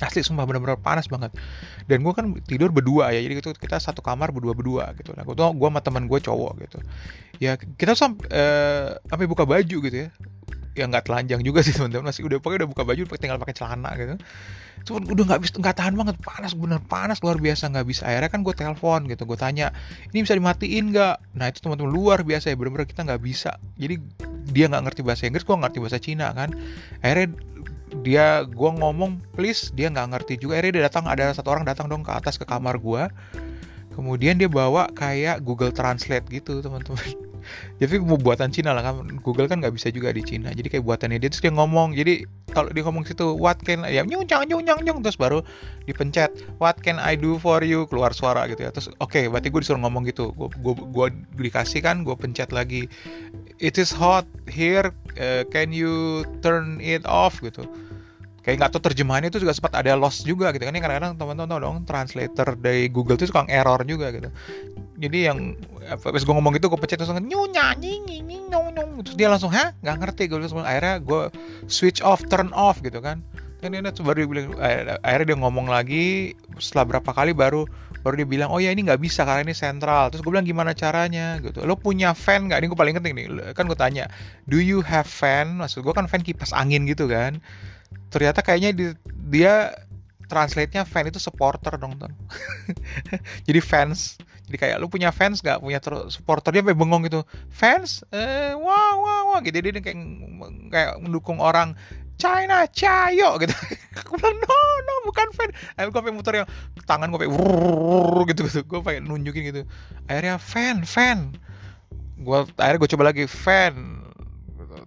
asli 0.00 0.24
sumpah 0.24 0.48
bener-bener 0.48 0.78
panas 0.80 1.10
banget. 1.10 1.34
Dan 1.84 2.00
gue 2.06 2.12
kan 2.16 2.32
tidur 2.46 2.72
berdua 2.72 3.12
ya 3.12 3.20
jadi 3.20 3.42
itu 3.42 3.50
kita 3.58 3.76
satu 3.76 4.00
kamar 4.00 4.32
berdua 4.32 4.56
berdua 4.56 4.94
gitu. 4.96 5.12
Nah 5.12 5.26
gue 5.26 5.34
tuh 5.36 5.52
gue 5.52 5.68
sama 5.68 5.80
teman 5.84 6.08
gue 6.08 6.18
cowok 6.22 6.52
gitu. 6.64 6.78
Ya 7.42 7.58
kita 7.58 7.92
sampai 7.98 8.24
uh, 8.32 8.96
sampai 9.10 9.26
buka 9.28 9.44
baju 9.44 9.76
gitu 9.84 9.96
ya. 10.06 10.08
Ya 10.72 10.88
nggak 10.88 11.04
telanjang 11.04 11.44
juga 11.44 11.60
sih 11.60 11.76
teman-teman 11.76 12.08
masih 12.08 12.24
udah 12.24 12.40
pakai 12.40 12.64
udah 12.64 12.68
buka 12.72 12.82
baju 12.88 13.02
tinggal 13.20 13.36
pakai 13.36 13.52
celana 13.52 13.92
gitu. 14.00 14.16
Cuma 14.88 14.98
udah 15.04 15.24
nggak 15.28 15.40
bisa 15.44 15.52
nggak 15.60 15.76
tahan 15.76 15.94
banget. 16.00 16.16
Panas 16.24 16.56
bener 16.56 16.80
panas 16.80 17.20
luar 17.20 17.36
biasa 17.36 17.68
nggak 17.68 17.86
bisa. 17.86 18.08
Akhirnya 18.08 18.30
kan 18.32 18.40
gue 18.40 18.54
telepon 18.56 19.04
gitu 19.04 19.28
gue 19.28 19.36
tanya 19.36 19.68
ini 20.16 20.24
bisa 20.24 20.32
dimatiin 20.32 20.96
nggak? 20.96 21.16
Nah 21.36 21.46
itu 21.52 21.60
teman-teman 21.60 21.92
luar 21.92 22.24
biasa 22.24 22.48
ya 22.48 22.56
bener-bener 22.56 22.88
kita 22.88 23.04
nggak 23.04 23.20
bisa. 23.20 23.60
Jadi 23.76 24.00
dia 24.48 24.72
nggak 24.72 24.82
ngerti 24.88 25.00
bahasa 25.04 25.28
Inggris 25.28 25.44
gue 25.44 25.56
ngerti 25.60 25.78
bahasa 25.78 25.98
Cina 26.00 26.32
kan. 26.32 26.56
Akhirnya 27.04 27.36
dia 28.00 28.48
gue 28.48 28.70
ngomong 28.72 29.20
please 29.36 29.68
dia 29.76 29.92
nggak 29.92 30.16
ngerti 30.16 30.40
juga. 30.40 30.56
Akhirnya 30.56 30.72
dia 30.80 30.84
datang 30.88 31.04
ada 31.04 31.28
satu 31.36 31.52
orang 31.52 31.68
datang 31.68 31.92
dong 31.92 32.00
ke 32.00 32.12
atas 32.12 32.40
ke 32.40 32.48
kamar 32.48 32.80
gue 32.80 33.04
kemudian 33.92 34.40
dia 34.40 34.48
bawa 34.48 34.88
kayak 34.96 35.44
Google 35.44 35.70
Translate 35.70 36.24
gitu 36.32 36.64
teman-teman 36.64 37.04
jadi 37.78 38.00
mau 38.00 38.16
buatan 38.16 38.50
Cina 38.50 38.72
lah 38.72 38.82
kan 38.82 39.06
Google 39.20 39.46
kan 39.46 39.60
nggak 39.60 39.76
bisa 39.76 39.92
juga 39.92 40.10
di 40.10 40.24
Cina. 40.24 40.50
Jadi 40.50 40.72
kayak 40.72 40.84
buatannya 40.88 41.20
dia 41.20 41.28
terus 41.28 41.44
dia 41.44 41.52
ngomong. 41.52 41.92
Jadi 41.92 42.24
kalau 42.56 42.72
dia 42.72 42.82
ngomong 42.84 43.04
situ 43.04 43.36
what 43.36 43.60
can 43.60 43.84
ya 43.84 44.00
nyuncang 44.04 44.48
nyuncang 44.48 44.80
nyung 44.84 45.04
terus 45.04 45.20
baru 45.20 45.44
dipencet 45.84 46.32
what 46.56 46.80
can 46.80 46.96
I 46.96 47.14
do 47.14 47.36
for 47.36 47.60
you? 47.60 47.84
Keluar 47.92 48.16
suara 48.16 48.48
gitu 48.48 48.64
ya. 48.64 48.72
Terus 48.72 48.88
oke 48.98 49.12
okay, 49.12 49.24
berarti 49.28 49.52
gue 49.52 49.60
disuruh 49.60 49.82
ngomong 49.84 50.08
gitu. 50.08 50.32
Gue 50.32 50.48
gue 50.48 50.74
gue 50.80 51.06
dikasih 51.52 51.84
kan 51.84 52.02
gue 52.02 52.16
pencet 52.16 52.50
lagi. 52.50 52.88
It 53.62 53.76
is 53.78 53.92
hot 53.94 54.26
here 54.48 54.90
uh, 55.20 55.44
can 55.52 55.70
you 55.70 56.24
turn 56.40 56.80
it 56.80 57.04
off? 57.04 57.42
gitu 57.42 57.66
kayak 58.42 58.56
nggak 58.58 58.70
tahu 58.74 58.82
terjemahannya 58.90 59.30
itu 59.30 59.38
juga 59.38 59.54
sempat 59.54 59.78
ada 59.78 59.94
loss 59.94 60.26
juga 60.26 60.50
gitu 60.50 60.66
kan. 60.66 60.74
Kadang-kadang 60.74 61.14
teman-teman 61.14 61.48
tahu 61.48 61.60
dong 61.62 61.76
translator 61.86 62.58
dari 62.58 62.90
Google 62.90 63.14
itu 63.14 63.30
suka 63.30 63.46
error 63.46 63.80
juga 63.86 64.10
gitu. 64.10 64.28
Jadi 64.98 65.18
yang 65.30 65.54
pas 65.82 66.22
gue 66.22 66.34
ngomong 66.34 66.54
gitu 66.58 66.70
gue 66.70 66.78
pencet 66.78 66.98
langsung 67.02 67.22
nyunya 67.22 67.74
nying 67.78 68.02
nying 68.06 68.46
nyong 68.50 68.68
nyong 68.74 68.90
terus 69.06 69.16
dia 69.18 69.30
langsung 69.30 69.50
hah? 69.54 69.74
Nggak 69.82 69.96
ngerti. 70.02 70.22
Gue 70.26 70.38
langsung 70.42 70.62
akhirnya 70.62 70.98
gue 70.98 71.22
switch 71.70 72.02
off 72.02 72.26
turn 72.26 72.50
off 72.50 72.82
gitu 72.82 72.98
kan. 72.98 73.22
Dan 73.62 73.78
dia 73.78 73.94
baru 74.02 74.26
dia 74.26 74.28
bilang 74.28 74.46
akhirnya 75.06 75.26
dia 75.34 75.38
ngomong 75.38 75.70
lagi 75.70 76.34
setelah 76.58 76.98
berapa 76.98 77.10
kali 77.14 77.30
baru 77.30 77.62
baru 78.02 78.18
dia 78.18 78.26
bilang 78.26 78.50
oh 78.50 78.58
ya 78.58 78.74
ini 78.74 78.82
nggak 78.82 78.98
bisa 78.98 79.22
karena 79.22 79.46
ini 79.46 79.54
sentral. 79.54 80.10
Terus 80.10 80.26
gue 80.26 80.34
bilang 80.34 80.42
gimana 80.42 80.74
caranya? 80.74 81.38
Gitu. 81.38 81.62
Lo 81.62 81.78
punya 81.78 82.10
fan 82.10 82.50
nggak? 82.50 82.58
Ini 82.58 82.66
gue 82.66 82.78
paling 82.78 82.94
penting 82.98 83.14
nih. 83.14 83.26
Kan 83.54 83.70
gue 83.70 83.78
tanya 83.78 84.10
do 84.50 84.58
you 84.58 84.82
have 84.82 85.06
fan? 85.06 85.62
Maksud 85.62 85.86
gue 85.86 85.94
kan 85.94 86.10
fan 86.10 86.26
kipas 86.26 86.50
angin 86.50 86.90
gitu 86.90 87.06
kan 87.06 87.38
ternyata 88.12 88.44
kayaknya 88.44 88.70
di, 88.72 88.84
dia 89.32 89.72
translate-nya 90.28 90.88
fan 90.88 91.08
itu 91.08 91.20
supporter 91.20 91.76
dong 91.76 92.00
tuh 92.00 92.08
jadi 93.48 93.60
fans. 93.60 94.16
Jadi 94.42 94.58
kayak 94.58 94.76
lu 94.84 94.90
punya 94.90 95.08
fans 95.14 95.40
gak 95.40 95.64
punya 95.64 95.80
supporter 96.12 96.52
dia 96.52 96.60
sampai 96.60 96.76
bengong 96.76 97.08
gitu. 97.08 97.24
Fans? 97.48 98.04
Eh, 98.12 98.52
wah 98.52 98.92
wah 99.00 99.20
wah. 99.32 99.38
Gitu. 99.40 99.64
Dia 99.64 99.80
kayak 99.80 99.96
kayak 100.68 100.92
mendukung 101.00 101.40
orang 101.40 101.72
China 102.20 102.66
Cayo 102.68 103.40
gitu. 103.40 103.54
Aku 104.02 104.18
bilang 104.18 104.36
no 104.36 104.58
no 104.82 104.94
bukan 105.08 105.28
fan. 105.32 105.48
Akhirnya 105.78 105.94
gue 105.94 106.12
muter 106.12 106.34
yang 106.42 106.48
tangan 106.84 107.08
gue 107.14 107.20
pengen 107.22 107.38
gitu 108.28 108.40
gitu 108.46 108.60
gue 108.66 108.80
pengen 108.82 109.08
nunjukin 109.08 109.42
gitu 109.54 109.62
akhirnya 110.10 110.36
fan 110.38 110.82
fan 110.82 111.18
gue 112.18 112.38
akhirnya 112.58 112.78
gue 112.78 112.90
coba 112.90 113.04
lagi 113.10 113.24
fan 113.26 114.01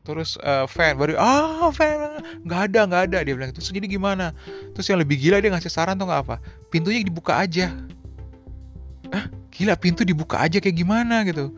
terus 0.03 0.37
uh, 0.41 0.65
fan 0.65 0.97
baru 0.97 1.17
ah 1.17 1.67
oh, 1.67 1.71
fan 1.73 2.21
nggak 2.45 2.61
ada 2.71 2.79
nggak 2.89 3.01
ada. 3.11 3.17
Dia 3.25 3.33
bilang 3.33 3.51
terus 3.53 3.69
jadi 3.69 3.85
gimana? 3.85 4.33
Terus 4.73 4.87
yang 4.89 4.99
lebih 5.01 5.17
gila 5.21 5.41
dia 5.41 5.51
ngasih 5.53 5.71
saran 5.71 5.97
tuh 5.97 6.09
nggak 6.09 6.21
apa? 6.29 6.35
Pintunya 6.69 7.01
dibuka 7.01 7.37
aja. 7.37 7.73
Ah 9.13 9.29
gila 9.53 9.77
pintu 9.79 10.03
dibuka 10.03 10.41
aja 10.41 10.57
kayak 10.59 10.75
gimana? 10.75 11.23
Gitu. 11.23 11.53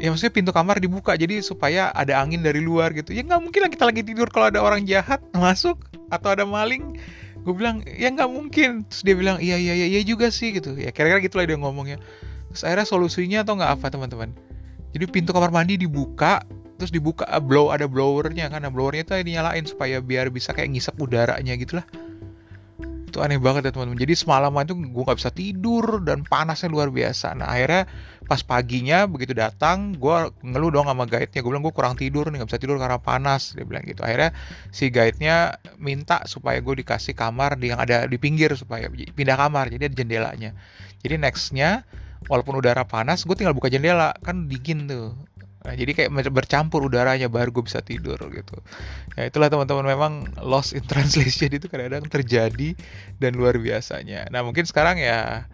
Ya 0.00 0.08
maksudnya 0.08 0.32
pintu 0.32 0.50
kamar 0.54 0.80
dibuka 0.80 1.12
jadi 1.18 1.42
supaya 1.42 1.92
ada 1.92 2.18
angin 2.22 2.40
dari 2.40 2.62
luar 2.62 2.94
gitu. 2.96 3.12
Ya 3.12 3.20
nggak 3.26 3.40
mungkin 3.42 3.60
lah 3.66 3.70
kita 3.70 3.84
lagi 3.84 4.02
tidur 4.06 4.30
kalau 4.30 4.48
ada 4.48 4.62
orang 4.62 4.86
jahat 4.86 5.20
masuk 5.36 5.76
atau 6.08 6.32
ada 6.32 6.46
maling. 6.48 6.96
Gue 7.40 7.54
bilang 7.56 7.82
ya 7.84 8.08
nggak 8.08 8.30
mungkin. 8.30 8.86
Terus 8.88 9.02
dia 9.04 9.14
bilang 9.18 9.36
iya 9.42 9.60
iya 9.60 9.76
iya 9.76 9.86
iya 9.86 10.00
juga 10.06 10.32
sih 10.32 10.56
gitu. 10.56 10.78
Ya 10.78 10.94
kira-kira 10.94 11.20
gitulah 11.20 11.44
dia 11.44 11.58
ngomongnya. 11.58 11.98
Terus 12.54 12.62
akhirnya 12.66 12.86
solusinya 12.86 13.38
atau 13.44 13.58
nggak 13.58 13.72
apa 13.78 13.86
teman-teman? 13.92 14.30
Jadi 14.90 15.04
pintu 15.06 15.30
kamar 15.30 15.54
mandi 15.54 15.78
dibuka 15.78 16.42
terus 16.80 16.88
dibuka 16.88 17.28
uh, 17.28 17.36
blow 17.36 17.68
ada 17.68 17.84
blowernya 17.84 18.48
kan. 18.48 18.64
Nah 18.64 18.72
blowernya 18.72 19.04
itu 19.04 19.12
dinyalain 19.20 19.68
supaya 19.68 20.00
biar 20.00 20.32
bisa 20.32 20.56
kayak 20.56 20.72
ngisap 20.72 20.96
udaranya 20.96 21.52
gitulah. 21.60 21.84
Itu 23.10 23.20
aneh 23.20 23.42
banget 23.42 23.68
ya 23.68 23.70
teman-teman. 23.74 23.98
Jadi 23.98 24.14
semalaman 24.16 24.62
itu 24.64 24.74
gue 24.78 25.02
nggak 25.02 25.18
bisa 25.18 25.34
tidur 25.34 26.00
dan 26.06 26.22
panasnya 26.24 26.70
luar 26.70 26.88
biasa. 26.94 27.34
Nah 27.36 27.50
akhirnya 27.50 27.90
pas 28.24 28.40
paginya 28.46 29.04
begitu 29.10 29.34
datang 29.34 29.98
gue 29.98 30.30
ngeluh 30.46 30.70
dong 30.70 30.86
sama 30.86 31.04
guide-nya. 31.10 31.42
Gue 31.42 31.50
bilang 31.50 31.66
gue 31.66 31.74
kurang 31.74 31.98
tidur 31.98 32.30
nih 32.30 32.38
nggak 32.40 32.48
bisa 32.54 32.60
tidur 32.62 32.78
karena 32.78 33.02
panas 33.02 33.52
dia 33.52 33.66
bilang 33.66 33.82
gitu. 33.82 34.06
Akhirnya 34.06 34.30
si 34.70 34.88
guide-nya 34.88 35.58
minta 35.76 36.22
supaya 36.24 36.62
gue 36.62 36.80
dikasih 36.80 37.12
kamar 37.18 37.58
yang 37.58 37.82
ada 37.82 38.06
di 38.06 38.16
pinggir 38.16 38.54
supaya 38.54 38.86
pindah 38.88 39.36
kamar 39.36 39.68
jadi 39.74 39.90
ada 39.90 39.96
jendelanya. 39.98 40.50
Jadi 41.02 41.18
nextnya 41.18 41.82
walaupun 42.30 42.62
udara 42.62 42.86
panas 42.86 43.26
gue 43.26 43.34
tinggal 43.34 43.58
buka 43.58 43.66
jendela. 43.66 44.14
Kan 44.22 44.46
dingin 44.46 44.86
tuh 44.86 45.18
Nah, 45.60 45.76
jadi 45.76 45.92
kayak 45.92 46.32
bercampur 46.32 46.88
udaranya 46.88 47.28
baru 47.28 47.52
gue 47.52 47.68
bisa 47.68 47.84
tidur 47.84 48.16
gitu. 48.32 48.56
Ya 49.20 49.28
itulah 49.28 49.52
teman-teman 49.52 49.84
memang 49.84 50.12
loss 50.40 50.72
in 50.72 50.80
translation 50.90 51.52
itu 51.52 51.68
kadang-kadang 51.68 52.08
terjadi 52.08 52.72
dan 53.20 53.36
luar 53.36 53.60
biasanya. 53.60 54.24
Nah 54.32 54.40
mungkin 54.40 54.64
sekarang 54.64 54.96
ya 54.96 55.44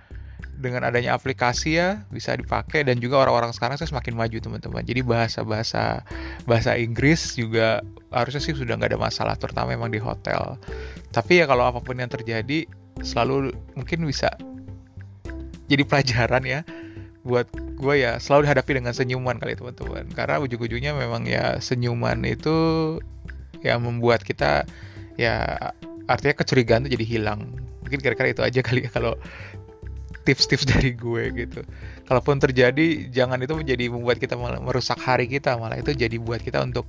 dengan 0.57 0.88
adanya 0.88 1.12
aplikasi 1.12 1.77
ya 1.77 2.07
bisa 2.09 2.33
dipakai 2.33 2.81
dan 2.81 2.97
juga 2.97 3.21
orang-orang 3.21 3.53
sekarang 3.53 3.77
saya 3.77 3.90
semakin 3.90 4.14
maju 4.14 4.37
teman-teman. 4.38 4.83
Jadi 4.87 5.03
bahasa-bahasa 5.03 6.07
bahasa 6.47 6.79
Inggris 6.79 7.35
juga 7.35 7.83
harusnya 8.14 8.40
sih 8.40 8.55
sudah 8.55 8.79
nggak 8.79 8.97
ada 8.97 9.01
masalah 9.01 9.35
terutama 9.35 9.75
memang 9.75 9.90
di 9.90 9.99
hotel. 9.99 10.55
Tapi 11.11 11.42
ya 11.42 11.51
kalau 11.51 11.66
apa 11.66 11.83
pun 11.83 11.99
yang 11.99 12.09
terjadi 12.09 12.64
selalu 13.03 13.53
mungkin 13.75 14.07
bisa 14.09 14.33
jadi 15.66 15.83
pelajaran 15.83 16.47
ya 16.47 16.61
buat 17.27 17.51
gue 17.77 17.95
ya 18.01 18.17
selalu 18.17 18.49
dihadapi 18.49 18.73
dengan 18.81 18.93
senyuman 18.97 19.37
kali 19.37 19.55
teman-teman. 19.55 20.09
Karena 20.17 20.41
ujung-ujungnya 20.41 20.97
memang 20.97 21.29
ya 21.29 21.61
senyuman 21.61 22.25
itu 22.25 22.57
yang 23.61 23.85
membuat 23.85 24.25
kita 24.25 24.65
ya 25.21 25.45
artinya 26.09 26.35
kecurigaan 26.41 26.89
itu 26.89 26.97
jadi 26.97 27.07
hilang. 27.07 27.41
Mungkin 27.85 28.01
kira-kira 28.01 28.33
itu 28.33 28.43
aja 28.43 28.61
kali 28.65 28.89
ya 28.89 28.91
kalau 28.91 29.15
tips-tips 30.25 30.65
dari 30.73 30.97
gue 30.97 31.31
gitu. 31.37 31.61
Kalaupun 32.09 32.41
terjadi 32.41 33.12
jangan 33.12 33.39
itu 33.45 33.53
menjadi 33.53 33.93
membuat 33.93 34.19
kita 34.19 34.35
merusak 34.41 34.97
hari 34.97 35.29
kita 35.29 35.61
malah 35.61 35.77
itu 35.77 35.93
jadi 35.93 36.17
buat 36.17 36.41
kita 36.41 36.65
untuk 36.65 36.89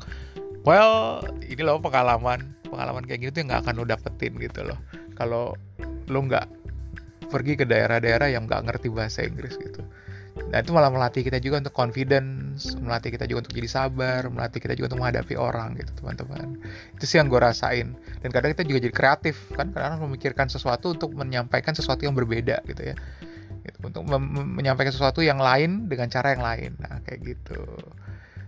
well 0.64 1.20
ini 1.44 1.62
loh 1.62 1.84
pengalaman. 1.84 2.56
Pengalaman 2.68 3.08
kayak 3.08 3.32
gitu 3.32 3.44
yang 3.44 3.56
nggak 3.56 3.62
akan 3.68 3.74
lo 3.80 3.86
dapetin 3.88 4.36
gitu 4.40 4.64
loh. 4.64 4.80
Kalau 5.16 5.56
lo 6.08 6.20
nggak 6.20 6.48
pergi 7.28 7.60
ke 7.60 7.68
daerah-daerah 7.68 8.32
yang 8.32 8.48
nggak 8.48 8.72
ngerti 8.72 8.88
bahasa 8.88 9.24
Inggris 9.24 9.60
gitu 9.60 9.84
Nah 10.48 10.64
itu 10.64 10.72
malah 10.72 10.88
melatih 10.88 11.28
kita 11.28 11.44
juga 11.44 11.60
untuk 11.60 11.76
confidence, 11.76 12.74
melatih 12.80 13.12
kita 13.12 13.28
juga 13.28 13.44
untuk 13.48 13.54
jadi 13.58 13.70
sabar, 13.70 14.32
melatih 14.32 14.60
kita 14.64 14.74
juga 14.78 14.94
untuk 14.94 15.04
menghadapi 15.04 15.36
orang 15.36 15.76
gitu 15.76 15.92
teman-teman. 16.00 16.62
Itu 16.96 17.04
sih 17.04 17.20
yang 17.20 17.28
gue 17.28 17.40
rasain. 17.42 17.98
Dan 18.24 18.30
kadang 18.32 18.56
kita 18.56 18.64
juga 18.64 18.80
jadi 18.88 18.94
kreatif 18.96 19.36
kan, 19.54 19.74
kadang 19.76 20.00
memikirkan 20.08 20.48
sesuatu 20.48 20.96
untuk 20.96 21.12
menyampaikan 21.18 21.76
sesuatu 21.76 22.08
yang 22.08 22.16
berbeda 22.16 22.64
gitu 22.66 22.94
ya. 22.94 22.96
Gitu, 23.68 23.78
untuk 23.84 24.08
menyampaikan 24.32 24.96
sesuatu 24.96 25.20
yang 25.20 25.42
lain 25.42 25.92
dengan 25.92 26.08
cara 26.08 26.32
yang 26.32 26.44
lain. 26.46 26.72
Nah 26.80 27.04
kayak 27.04 27.20
gitu. 27.36 27.62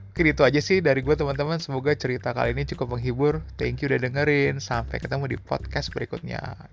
Mungkin 0.10 0.36
itu 0.36 0.42
aja 0.44 0.60
sih 0.60 0.84
dari 0.84 1.00
gue 1.00 1.16
teman-teman. 1.16 1.64
Semoga 1.64 1.96
cerita 1.96 2.36
kali 2.36 2.52
ini 2.52 2.68
cukup 2.68 3.00
menghibur. 3.00 3.40
Thank 3.56 3.80
you 3.84 3.88
udah 3.88 4.04
dengerin. 4.04 4.60
Sampai 4.60 5.00
ketemu 5.00 5.32
di 5.32 5.38
podcast 5.40 5.92
berikutnya. 5.96 6.68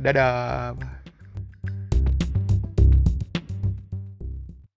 Dadah. 0.00 0.76